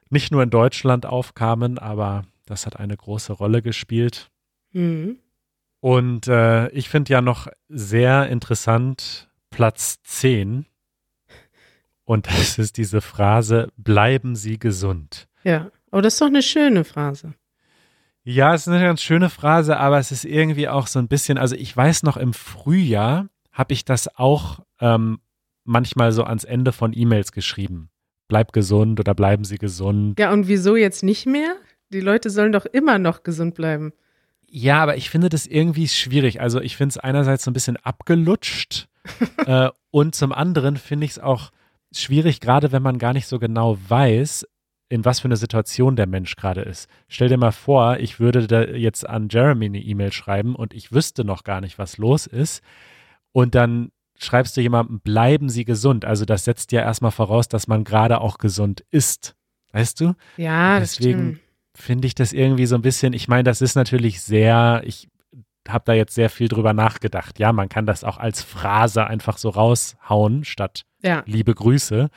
nicht 0.10 0.32
nur 0.32 0.44
in 0.44 0.50
Deutschland 0.50 1.06
aufkamen, 1.06 1.80
aber 1.80 2.24
das 2.46 2.66
hat 2.66 2.80
eine 2.80 2.96
große 2.96 3.34
Rolle 3.34 3.62
gespielt. 3.62 4.30
Mhm. 4.72 5.20
Und 5.80 6.28
äh, 6.28 6.70
ich 6.70 6.90
finde 6.90 7.14
ja 7.14 7.22
noch 7.22 7.48
sehr 7.70 8.28
interessant 8.30 9.30
Platz 9.50 10.02
10. 10.04 10.66
Und 12.04 12.28
das 12.32 12.58
ist 12.58 12.78
diese 12.78 13.02
Phrase, 13.02 13.70
bleiben 13.78 14.36
Sie 14.36 14.58
gesund. 14.58 15.28
Ja, 15.44 15.72
aber 15.92 16.02
das 16.02 16.14
ist 16.14 16.22
doch 16.22 16.28
eine 16.28 16.42
schöne 16.42 16.84
Phrase. 16.84 17.34
Ja, 18.24 18.56
es 18.56 18.62
ist 18.62 18.74
eine 18.74 18.84
ganz 18.84 19.02
schöne 19.04 19.30
Phrase, 19.30 19.78
aber 19.78 20.00
es 20.00 20.12
ist 20.12 20.26
irgendwie 20.26 20.68
auch 20.68 20.88
so 20.88 20.98
ein 20.98 21.08
bisschen, 21.08 21.38
also 21.38 21.56
ich 21.56 21.78
weiß 21.78 22.02
noch, 22.02 22.18
im 22.18 22.34
Frühjahr 22.34 23.28
habe 23.52 23.74
ich 23.74 23.86
das 23.86 24.18
auch 24.18 24.62
ähm, 24.80 25.20
manchmal 25.64 26.12
so 26.12 26.24
ans 26.24 26.44
Ende 26.44 26.72
von 26.72 26.92
E-Mails 26.96 27.32
geschrieben. 27.32 27.90
Bleib 28.28 28.52
gesund 28.52 29.00
oder 29.00 29.14
bleiben 29.14 29.44
Sie 29.44 29.58
gesund. 29.58 30.20
Ja, 30.20 30.34
und 30.34 30.48
wieso 30.48 30.76
jetzt 30.76 31.04
nicht 31.04 31.28
mehr? 31.28 31.56
Die 31.96 32.02
Leute 32.02 32.30
sollen 32.30 32.52
doch 32.52 32.66
immer 32.66 33.00
noch 33.00 33.24
gesund 33.24 33.56
bleiben. 33.56 33.94
Ja, 34.50 34.84
aber 34.84 34.98
ich 34.98 35.10
finde 35.10 35.30
das 35.30 35.48
irgendwie 35.48 35.88
schwierig. 35.88 36.42
Also 36.42 36.60
ich 36.60 36.76
finde 36.76 36.92
es 36.92 36.98
einerseits 36.98 37.46
so 37.46 37.52
ein 37.52 37.54
bisschen 37.54 37.78
abgelutscht 37.78 38.90
äh, 39.46 39.70
und 39.92 40.14
zum 40.14 40.34
anderen 40.34 40.76
finde 40.76 41.06
ich 41.06 41.12
es 41.12 41.20
auch 41.20 41.52
schwierig, 41.94 42.42
gerade 42.42 42.74
wenn 42.74 42.84
man 42.84 42.98
gar 42.98 43.14
nicht 43.14 43.28
so 43.28 43.40
genau 43.40 43.78
weiß, 43.88 44.46
in 44.90 45.06
was 45.06 45.22
für 45.22 45.30
eine 45.30 45.38
Situation 45.38 45.96
der 45.96 46.06
Mensch 46.06 46.36
gerade 46.36 46.64
ist. 46.64 46.90
Stell 47.08 47.30
dir 47.30 47.38
mal 47.38 47.54
vor, 47.54 47.98
ich 48.00 48.20
würde 48.20 48.46
da 48.46 48.64
jetzt 48.64 49.08
an 49.08 49.30
Jeremy 49.30 49.68
eine 49.68 49.80
E-Mail 49.80 50.12
schreiben 50.12 50.54
und 50.54 50.74
ich 50.74 50.92
wüsste 50.92 51.24
noch 51.24 51.46
gar 51.46 51.62
nicht, 51.62 51.80
was 51.80 51.98
los 51.98 52.28
ist. 52.28 52.62
Und 53.32 53.56
dann 53.56 53.94
schreibst 54.18 54.58
du 54.58 54.62
jemandem, 54.62 55.00
bleiben 55.00 55.48
Sie 55.48 55.64
gesund. 55.64 56.04
Also 56.04 56.26
das 56.26 56.44
setzt 56.44 56.74
ja 56.74 56.82
erstmal 56.82 57.12
voraus, 57.12 57.48
dass 57.48 57.70
man 57.70 57.86
gerade 57.86 58.20
auch 58.20 58.38
gesund 58.38 58.84
ist. 58.92 59.38
Weißt 59.72 60.02
du? 60.02 60.14
Ja, 60.36 60.80
Deswegen 60.80 61.40
finde 61.76 62.08
ich 62.08 62.16
das 62.16 62.34
irgendwie 62.34 62.66
so 62.66 62.76
ein 62.76 62.82
bisschen, 62.82 63.14
ich 63.14 63.28
meine, 63.28 63.44
das 63.44 63.62
ist 63.62 63.76
natürlich 63.76 64.22
sehr, 64.22 64.82
ich 64.86 65.08
habe 65.68 65.84
da 65.86 65.94
jetzt 65.94 66.16
sehr 66.16 66.30
viel 66.30 66.48
drüber 66.48 66.74
nachgedacht. 66.74 67.40
Ja, 67.40 67.52
man 67.52 67.70
kann 67.70 67.86
das 67.86 68.04
auch 68.04 68.18
als 68.18 68.42
Phrase 68.42 69.06
einfach 69.08 69.38
so 69.38 69.50
raushauen, 69.50 70.44
statt 70.46 70.86
ja. 71.02 71.24
liebe 71.26 71.54
Grüße. 71.54 72.10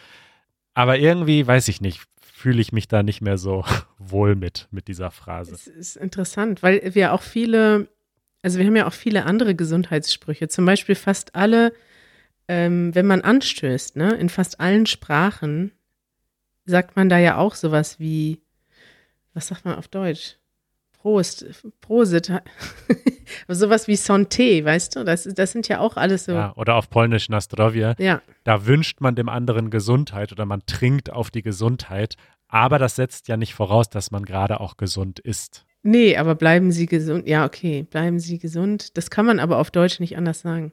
Aber 0.74 0.98
irgendwie, 0.98 1.46
weiß 1.46 1.68
ich 1.68 1.80
nicht, 1.80 2.02
fühle 2.20 2.60
ich 2.60 2.72
mich 2.72 2.88
da 2.88 3.02
nicht 3.02 3.20
mehr 3.20 3.38
so 3.38 3.64
wohl 3.98 4.36
mit, 4.36 4.68
mit 4.70 4.88
dieser 4.88 5.10
Phrase. 5.10 5.54
Es 5.54 5.66
ist 5.66 5.96
interessant, 5.96 6.62
weil 6.62 6.94
wir 6.94 7.12
auch 7.12 7.22
viele, 7.22 7.88
also 8.42 8.58
wir 8.58 8.66
haben 8.66 8.76
ja 8.76 8.86
auch 8.86 8.92
viele 8.92 9.24
andere 9.24 9.54
Gesundheitssprüche. 9.54 10.48
Zum 10.48 10.64
Beispiel 10.64 10.94
fast 10.94 11.34
alle, 11.34 11.72
ähm, 12.46 12.94
wenn 12.94 13.06
man 13.06 13.22
anstößt, 13.22 13.96
ne, 13.96 14.14
in 14.14 14.28
fast 14.28 14.60
allen 14.60 14.86
Sprachen 14.86 15.72
sagt 16.64 16.96
man 16.96 17.08
da 17.08 17.18
ja 17.18 17.38
auch 17.38 17.54
sowas 17.54 17.98
wie, 17.98 18.42
was 19.38 19.46
sagt 19.46 19.64
man 19.64 19.76
auf 19.76 19.86
Deutsch? 19.86 20.36
Prost, 21.00 21.46
Prosit. 21.80 22.28
Sowas 23.48 23.86
wie 23.86 23.94
Santé, 23.94 24.64
weißt 24.64 24.96
du? 24.96 25.04
Das, 25.04 25.22
das 25.32 25.52
sind 25.52 25.68
ja 25.68 25.78
auch 25.78 25.96
alles 25.96 26.24
so. 26.24 26.32
Ja, 26.32 26.52
oder 26.56 26.74
auf 26.74 26.90
Polnisch 26.90 27.28
Nastrovia. 27.28 27.94
Ja. 27.98 28.20
Da 28.42 28.66
wünscht 28.66 29.00
man 29.00 29.14
dem 29.14 29.28
anderen 29.28 29.70
Gesundheit 29.70 30.32
oder 30.32 30.44
man 30.44 30.66
trinkt 30.66 31.10
auf 31.12 31.30
die 31.30 31.42
Gesundheit. 31.42 32.16
Aber 32.48 32.80
das 32.80 32.96
setzt 32.96 33.28
ja 33.28 33.36
nicht 33.36 33.54
voraus, 33.54 33.88
dass 33.90 34.10
man 34.10 34.24
gerade 34.24 34.58
auch 34.58 34.76
gesund 34.76 35.20
ist. 35.20 35.64
Nee, 35.84 36.16
aber 36.16 36.34
bleiben 36.34 36.72
Sie 36.72 36.86
gesund. 36.86 37.28
Ja, 37.28 37.44
okay, 37.46 37.84
bleiben 37.84 38.18
Sie 38.18 38.40
gesund. 38.40 38.96
Das 38.96 39.08
kann 39.08 39.24
man 39.24 39.38
aber 39.38 39.58
auf 39.58 39.70
Deutsch 39.70 40.00
nicht 40.00 40.16
anders 40.16 40.40
sagen. 40.40 40.72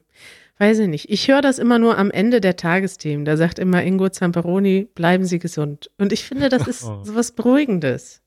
Weiß 0.58 0.80
ich 0.80 0.88
nicht. 0.88 1.08
Ich 1.08 1.28
höre 1.28 1.40
das 1.42 1.60
immer 1.60 1.78
nur 1.78 1.98
am 1.98 2.10
Ende 2.10 2.40
der 2.40 2.56
Tagesthemen. 2.56 3.24
Da 3.24 3.36
sagt 3.36 3.60
immer 3.60 3.84
Ingo 3.84 4.08
Zamperoni, 4.08 4.88
bleiben 4.92 5.24
Sie 5.24 5.38
gesund. 5.38 5.88
Und 5.98 6.12
ich 6.12 6.24
finde, 6.24 6.48
das 6.48 6.66
ist 6.66 6.82
Oh. 6.88 7.04
sowas 7.04 7.30
Beruhigendes. 7.30 8.22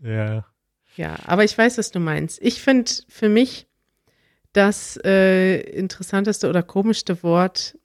Ja. 0.00 0.46
Ja, 0.96 1.16
aber 1.26 1.44
ich 1.44 1.56
weiß, 1.58 1.78
was 1.78 1.90
du 1.90 1.98
meinst. 1.98 2.40
Ich 2.40 2.62
finde 2.62 2.90
für 3.08 3.28
mich 3.28 3.66
das 4.52 4.96
äh, 5.04 5.58
interessanteste 5.60 6.48
oder 6.48 6.62
komischste 6.62 7.22
Wort 7.24 7.76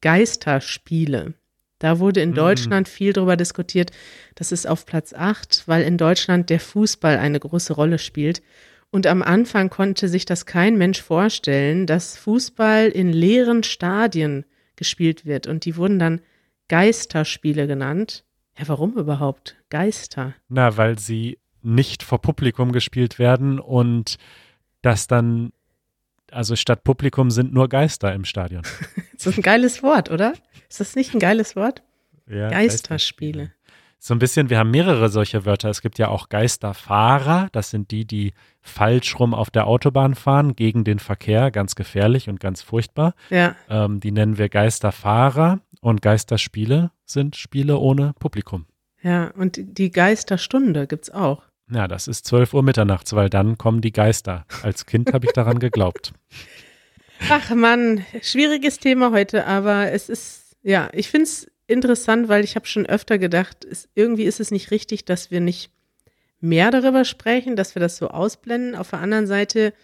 Geisterspiele. 0.00 1.34
Da 1.78 2.00
wurde 2.00 2.20
in 2.20 2.30
Mhm. 2.30 2.34
Deutschland 2.34 2.88
viel 2.88 3.12
drüber 3.12 3.36
diskutiert. 3.36 3.92
Das 4.34 4.50
ist 4.50 4.66
auf 4.66 4.84
Platz 4.84 5.12
8, 5.14 5.64
weil 5.66 5.82
in 5.84 5.96
Deutschland 5.96 6.50
der 6.50 6.58
Fußball 6.58 7.16
eine 7.18 7.38
große 7.38 7.72
Rolle 7.72 7.98
spielt. 7.98 8.42
Und 8.90 9.06
am 9.06 9.22
Anfang 9.22 9.70
konnte 9.70 10.08
sich 10.08 10.24
das 10.24 10.44
kein 10.46 10.76
Mensch 10.78 11.00
vorstellen, 11.00 11.86
dass 11.86 12.16
Fußball 12.16 12.88
in 12.88 13.12
leeren 13.12 13.62
Stadien 13.62 14.44
gespielt 14.76 15.24
wird. 15.26 15.46
Und 15.46 15.64
die 15.66 15.76
wurden 15.76 15.98
dann 16.00 16.20
Geisterspiele 16.68 17.66
genannt. 17.68 18.24
Ja, 18.58 18.66
warum 18.66 18.96
überhaupt? 18.96 19.56
Geister. 19.70 20.34
Na, 20.48 20.76
weil 20.76 20.98
sie 20.98 21.38
nicht 21.62 22.02
vor 22.02 22.20
Publikum 22.20 22.72
gespielt 22.72 23.18
werden 23.18 23.58
und 23.58 24.16
das 24.82 25.06
dann, 25.06 25.52
also 26.30 26.56
statt 26.56 26.84
Publikum 26.84 27.30
sind 27.30 27.52
nur 27.52 27.68
Geister 27.68 28.12
im 28.14 28.24
Stadion. 28.24 28.62
Das 29.18 29.26
ist 29.26 29.38
ein 29.38 29.42
geiles 29.42 29.82
Wort, 29.82 30.12
oder? 30.12 30.34
Ist 30.68 30.78
das 30.78 30.94
nicht 30.94 31.12
ein 31.12 31.18
geiles 31.18 31.56
Wort? 31.56 31.82
Ja, 32.28 32.50
Geisterspiele. 32.50 33.50
So 33.98 34.14
ein 34.14 34.20
bisschen, 34.20 34.48
wir 34.48 34.58
haben 34.58 34.70
mehrere 34.70 35.08
solche 35.08 35.44
Wörter. 35.44 35.70
Es 35.70 35.82
gibt 35.82 35.98
ja 35.98 36.06
auch 36.06 36.28
Geisterfahrer. 36.28 37.48
Das 37.50 37.70
sind 37.70 37.90
die, 37.90 38.04
die 38.04 38.32
falsch 38.60 39.18
rum 39.18 39.34
auf 39.34 39.50
der 39.50 39.66
Autobahn 39.66 40.14
fahren, 40.14 40.54
gegen 40.54 40.84
den 40.84 41.00
Verkehr. 41.00 41.50
Ganz 41.50 41.74
gefährlich 41.74 42.28
und 42.28 42.38
ganz 42.38 42.62
furchtbar. 42.62 43.14
Ja, 43.28 43.56
Ähm, 43.68 43.98
die 43.98 44.12
nennen 44.12 44.38
wir 44.38 44.48
Geisterfahrer. 44.48 45.58
Und 45.80 46.00
Geisterspiele 46.00 46.92
sind 47.04 47.34
Spiele 47.34 47.78
ohne 47.78 48.12
Publikum. 48.20 48.66
ja. 49.02 49.32
Und 49.36 49.58
die 49.60 49.90
Geisterstunde 49.90 50.86
gibt's 50.86 51.10
auch. 51.10 51.42
Ja, 51.70 51.86
das 51.86 52.08
ist 52.08 52.26
12 52.26 52.54
Uhr 52.54 52.62
mitternachts, 52.62 53.12
weil 53.14 53.28
dann 53.28 53.58
kommen 53.58 53.80
die 53.80 53.92
Geister. 53.92 54.46
Als 54.62 54.86
Kind 54.86 55.12
habe 55.12 55.26
ich 55.26 55.32
daran 55.32 55.58
geglaubt. 55.58 56.12
Ach 57.28 57.50
Mann, 57.50 58.04
schwieriges 58.22 58.78
Thema 58.78 59.10
heute, 59.10 59.44
aber 59.46 59.90
es 59.90 60.08
ist, 60.08 60.56
ja, 60.62 60.88
ich 60.92 61.10
finde 61.10 61.24
es 61.24 61.50
interessant, 61.66 62.28
weil 62.28 62.44
ich 62.44 62.54
habe 62.54 62.66
schon 62.66 62.86
öfter 62.86 63.18
gedacht, 63.18 63.64
es, 63.64 63.88
irgendwie 63.94 64.24
ist 64.24 64.40
es 64.40 64.50
nicht 64.50 64.70
richtig, 64.70 65.04
dass 65.04 65.30
wir 65.30 65.40
nicht 65.40 65.70
mehr 66.40 66.70
darüber 66.70 67.04
sprechen, 67.04 67.56
dass 67.56 67.74
wir 67.74 67.80
das 67.80 67.96
so 67.96 68.08
ausblenden. 68.08 68.76
Auf 68.76 68.90
der 68.90 69.00
anderen 69.00 69.26
Seite, 69.26 69.74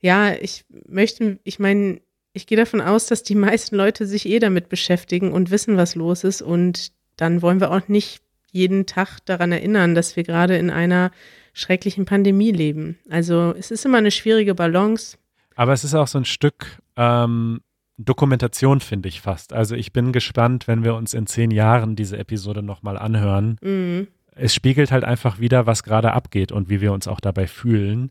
ja, 0.00 0.34
ich 0.34 0.64
möchte, 0.86 1.38
ich 1.44 1.58
meine, 1.58 2.00
ich 2.32 2.46
gehe 2.46 2.58
davon 2.58 2.80
aus, 2.80 3.06
dass 3.06 3.22
die 3.22 3.36
meisten 3.36 3.76
Leute 3.76 4.06
sich 4.06 4.26
eh 4.26 4.40
damit 4.40 4.68
beschäftigen 4.68 5.32
und 5.32 5.50
wissen, 5.50 5.76
was 5.76 5.94
los 5.94 6.24
ist. 6.24 6.42
Und 6.42 6.92
dann 7.16 7.42
wollen 7.42 7.60
wir 7.60 7.70
auch 7.70 7.86
nicht 7.88 8.23
jeden 8.54 8.86
Tag 8.86 9.18
daran 9.24 9.50
erinnern, 9.52 9.94
dass 9.94 10.16
wir 10.16 10.22
gerade 10.22 10.56
in 10.56 10.70
einer 10.70 11.10
schrecklichen 11.52 12.04
Pandemie 12.04 12.52
leben. 12.52 12.98
Also 13.10 13.52
es 13.58 13.70
ist 13.70 13.84
immer 13.84 13.98
eine 13.98 14.12
schwierige 14.12 14.54
Balance. 14.54 15.18
Aber 15.56 15.72
es 15.72 15.84
ist 15.84 15.94
auch 15.94 16.06
so 16.06 16.18
ein 16.18 16.24
Stück 16.24 16.78
ähm, 16.96 17.60
Dokumentation, 17.96 18.80
finde 18.80 19.08
ich 19.08 19.20
fast. 19.20 19.52
Also 19.52 19.74
ich 19.74 19.92
bin 19.92 20.12
gespannt, 20.12 20.68
wenn 20.68 20.84
wir 20.84 20.94
uns 20.94 21.14
in 21.14 21.26
zehn 21.26 21.50
Jahren 21.50 21.96
diese 21.96 22.16
Episode 22.16 22.62
nochmal 22.62 22.96
anhören. 22.96 23.58
Mhm. 23.60 24.06
Es 24.36 24.54
spiegelt 24.54 24.92
halt 24.92 25.04
einfach 25.04 25.40
wieder, 25.40 25.66
was 25.66 25.82
gerade 25.82 26.12
abgeht 26.12 26.52
und 26.52 26.68
wie 26.68 26.80
wir 26.80 26.92
uns 26.92 27.08
auch 27.08 27.20
dabei 27.20 27.48
fühlen. 27.48 28.10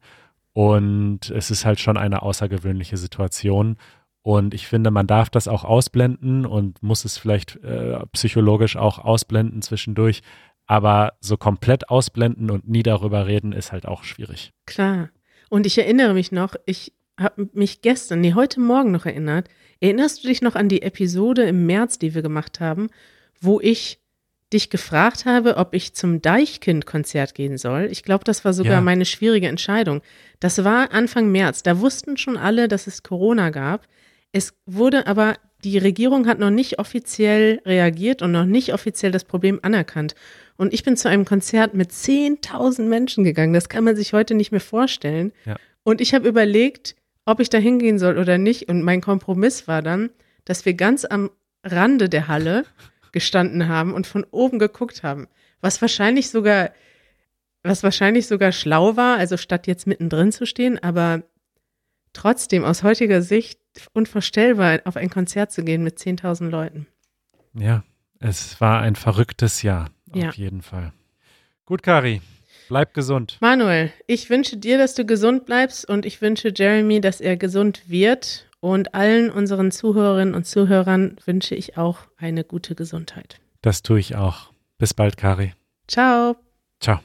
Und 0.51 1.29
es 1.31 1.51
ist 1.51 1.65
halt 1.65 1.79
schon 1.79 1.97
eine 1.97 2.21
außergewöhnliche 2.21 2.97
Situation. 2.97 3.77
Und 4.23 4.53
ich 4.53 4.67
finde, 4.67 4.89
man 4.89 5.05
darf 5.05 5.29
das 5.29 5.47
auch 5.47 5.63
ausblenden 5.65 6.45
und 6.45 6.81
muss 6.81 7.03
es 7.05 7.17
vielleicht 7.17 7.57
äh, 7.57 7.99
psychologisch 8.13 8.77
auch 8.77 8.97
ausblenden 8.99 9.61
zwischendurch. 9.61 10.21
Aber 10.65 11.13
so 11.19 11.35
komplett 11.35 11.89
ausblenden 11.89 12.49
und 12.49 12.67
nie 12.67 12.83
darüber 12.83 13.27
reden, 13.27 13.51
ist 13.51 13.73
halt 13.73 13.85
auch 13.85 14.03
schwierig. 14.05 14.53
Klar. 14.65 15.09
Und 15.49 15.65
ich 15.65 15.77
erinnere 15.77 16.13
mich 16.13 16.31
noch, 16.31 16.55
ich 16.65 16.93
habe 17.19 17.49
mich 17.53 17.81
gestern, 17.81 18.21
nee, 18.21 18.33
heute 18.33 18.61
Morgen 18.61 18.91
noch 18.91 19.05
erinnert. 19.05 19.49
Erinnerst 19.81 20.23
du 20.23 20.29
dich 20.29 20.41
noch 20.41 20.55
an 20.55 20.69
die 20.69 20.81
Episode 20.81 21.43
im 21.43 21.65
März, 21.65 21.99
die 21.99 22.15
wir 22.15 22.21
gemacht 22.21 22.61
haben, 22.61 22.89
wo 23.41 23.59
ich 23.59 23.99
dich 24.53 24.69
gefragt 24.69 25.25
habe, 25.25 25.57
ob 25.57 25.73
ich 25.75 25.95
zum 25.95 26.21
Deichkind-Konzert 26.21 27.35
gehen 27.35 27.57
soll? 27.57 27.89
Ich 27.91 28.03
glaube, 28.03 28.23
das 28.23 28.45
war 28.45 28.53
sogar 28.53 28.75
Ja. 28.75 28.81
meine 28.81 29.03
schwierige 29.05 29.49
Entscheidung. 29.49 30.01
Das 30.39 30.63
war 30.63 30.93
Anfang 30.93 31.29
März. 31.31 31.61
Da 31.63 31.79
wussten 31.81 32.15
schon 32.15 32.37
alle, 32.37 32.69
dass 32.69 32.87
es 32.87 33.03
Corona 33.03 33.49
gab. 33.49 33.85
Es 34.33 34.53
wurde 34.65 35.07
aber, 35.07 35.37
die 35.63 35.77
Regierung 35.77 36.27
hat 36.27 36.39
noch 36.39 36.49
nicht 36.49 36.79
offiziell 36.79 37.61
reagiert 37.65 38.21
und 38.21 38.31
noch 38.31 38.45
nicht 38.45 38.73
offiziell 38.73 39.11
das 39.11 39.23
Problem 39.23 39.59
anerkannt. 39.61 40.15
Und 40.57 40.73
ich 40.73 40.83
bin 40.83 40.97
zu 40.97 41.07
einem 41.07 41.23
Konzert 41.23 41.73
mit 41.75 41.91
10.000 41.91 42.81
Menschen 42.83 43.23
gegangen. 43.23 43.53
Das 43.53 43.69
kann 43.69 43.83
man 43.83 43.95
sich 43.95 44.11
heute 44.11 44.33
nicht 44.33 44.51
mehr 44.51 44.59
vorstellen. 44.59 45.31
Ja. 45.45 45.55
Und 45.83 46.01
ich 46.01 46.13
habe 46.13 46.27
überlegt, 46.27 46.95
ob 47.25 47.39
ich 47.39 47.49
da 47.49 47.59
hingehen 47.59 47.99
soll 47.99 48.17
oder 48.17 48.37
nicht. 48.37 48.69
Und 48.69 48.81
mein 48.81 49.01
Kompromiss 49.01 49.67
war 49.67 49.81
dann, 49.81 50.09
dass 50.45 50.65
wir 50.65 50.73
ganz 50.73 51.05
am 51.05 51.29
Rande 51.63 52.09
der 52.09 52.27
Halle 52.27 52.65
gestanden 53.11 53.67
haben 53.67 53.93
und 53.93 54.07
von 54.07 54.25
oben 54.31 54.59
geguckt 54.59 55.03
haben. 55.03 55.27
Was 55.61 55.81
wahrscheinlich 55.81 56.29
sogar, 56.29 56.71
was 57.61 57.83
wahrscheinlich 57.83 58.27
sogar 58.27 58.51
schlau 58.51 58.97
war, 58.97 59.17
also 59.17 59.37
statt 59.37 59.67
jetzt 59.67 59.87
mittendrin 59.87 60.31
zu 60.31 60.45
stehen, 60.45 60.81
aber 60.81 61.23
trotzdem 62.13 62.63
aus 62.63 62.83
heutiger 62.83 63.21
Sicht 63.21 63.59
unvorstellbar, 63.93 64.81
auf 64.85 64.95
ein 64.95 65.09
Konzert 65.09 65.51
zu 65.51 65.63
gehen 65.63 65.83
mit 65.83 65.97
10.000 65.97 66.49
Leuten. 66.49 66.87
Ja, 67.53 67.83
es 68.19 68.59
war 68.61 68.81
ein 68.81 68.95
verrücktes 68.95 69.61
Jahr. 69.61 69.89
Ja. 70.13 70.29
Auf 70.29 70.35
jeden 70.35 70.61
Fall. 70.61 70.93
Gut, 71.65 71.83
Kari. 71.83 72.21
Bleib 72.69 72.93
gesund. 72.93 73.37
Manuel, 73.41 73.91
ich 74.07 74.29
wünsche 74.29 74.57
dir, 74.57 74.77
dass 74.77 74.95
du 74.95 75.05
gesund 75.05 75.45
bleibst 75.45 75.87
und 75.87 76.05
ich 76.05 76.21
wünsche 76.21 76.53
Jeremy, 76.55 77.01
dass 77.01 77.21
er 77.21 77.37
gesund 77.37 77.83
wird. 77.87 78.47
Und 78.59 78.95
allen 78.95 79.29
unseren 79.29 79.71
Zuhörerinnen 79.71 80.33
und 80.33 80.45
Zuhörern 80.45 81.17
wünsche 81.25 81.53
ich 81.53 81.77
auch 81.77 81.99
eine 82.15 82.45
gute 82.45 82.75
Gesundheit. 82.75 83.41
Das 83.61 83.81
tue 83.81 83.99
ich 83.99 84.15
auch. 84.15 84.53
Bis 84.77 84.93
bald, 84.93 85.17
Kari. 85.17 85.53
Ciao. 85.87 86.37
Ciao. 86.79 86.99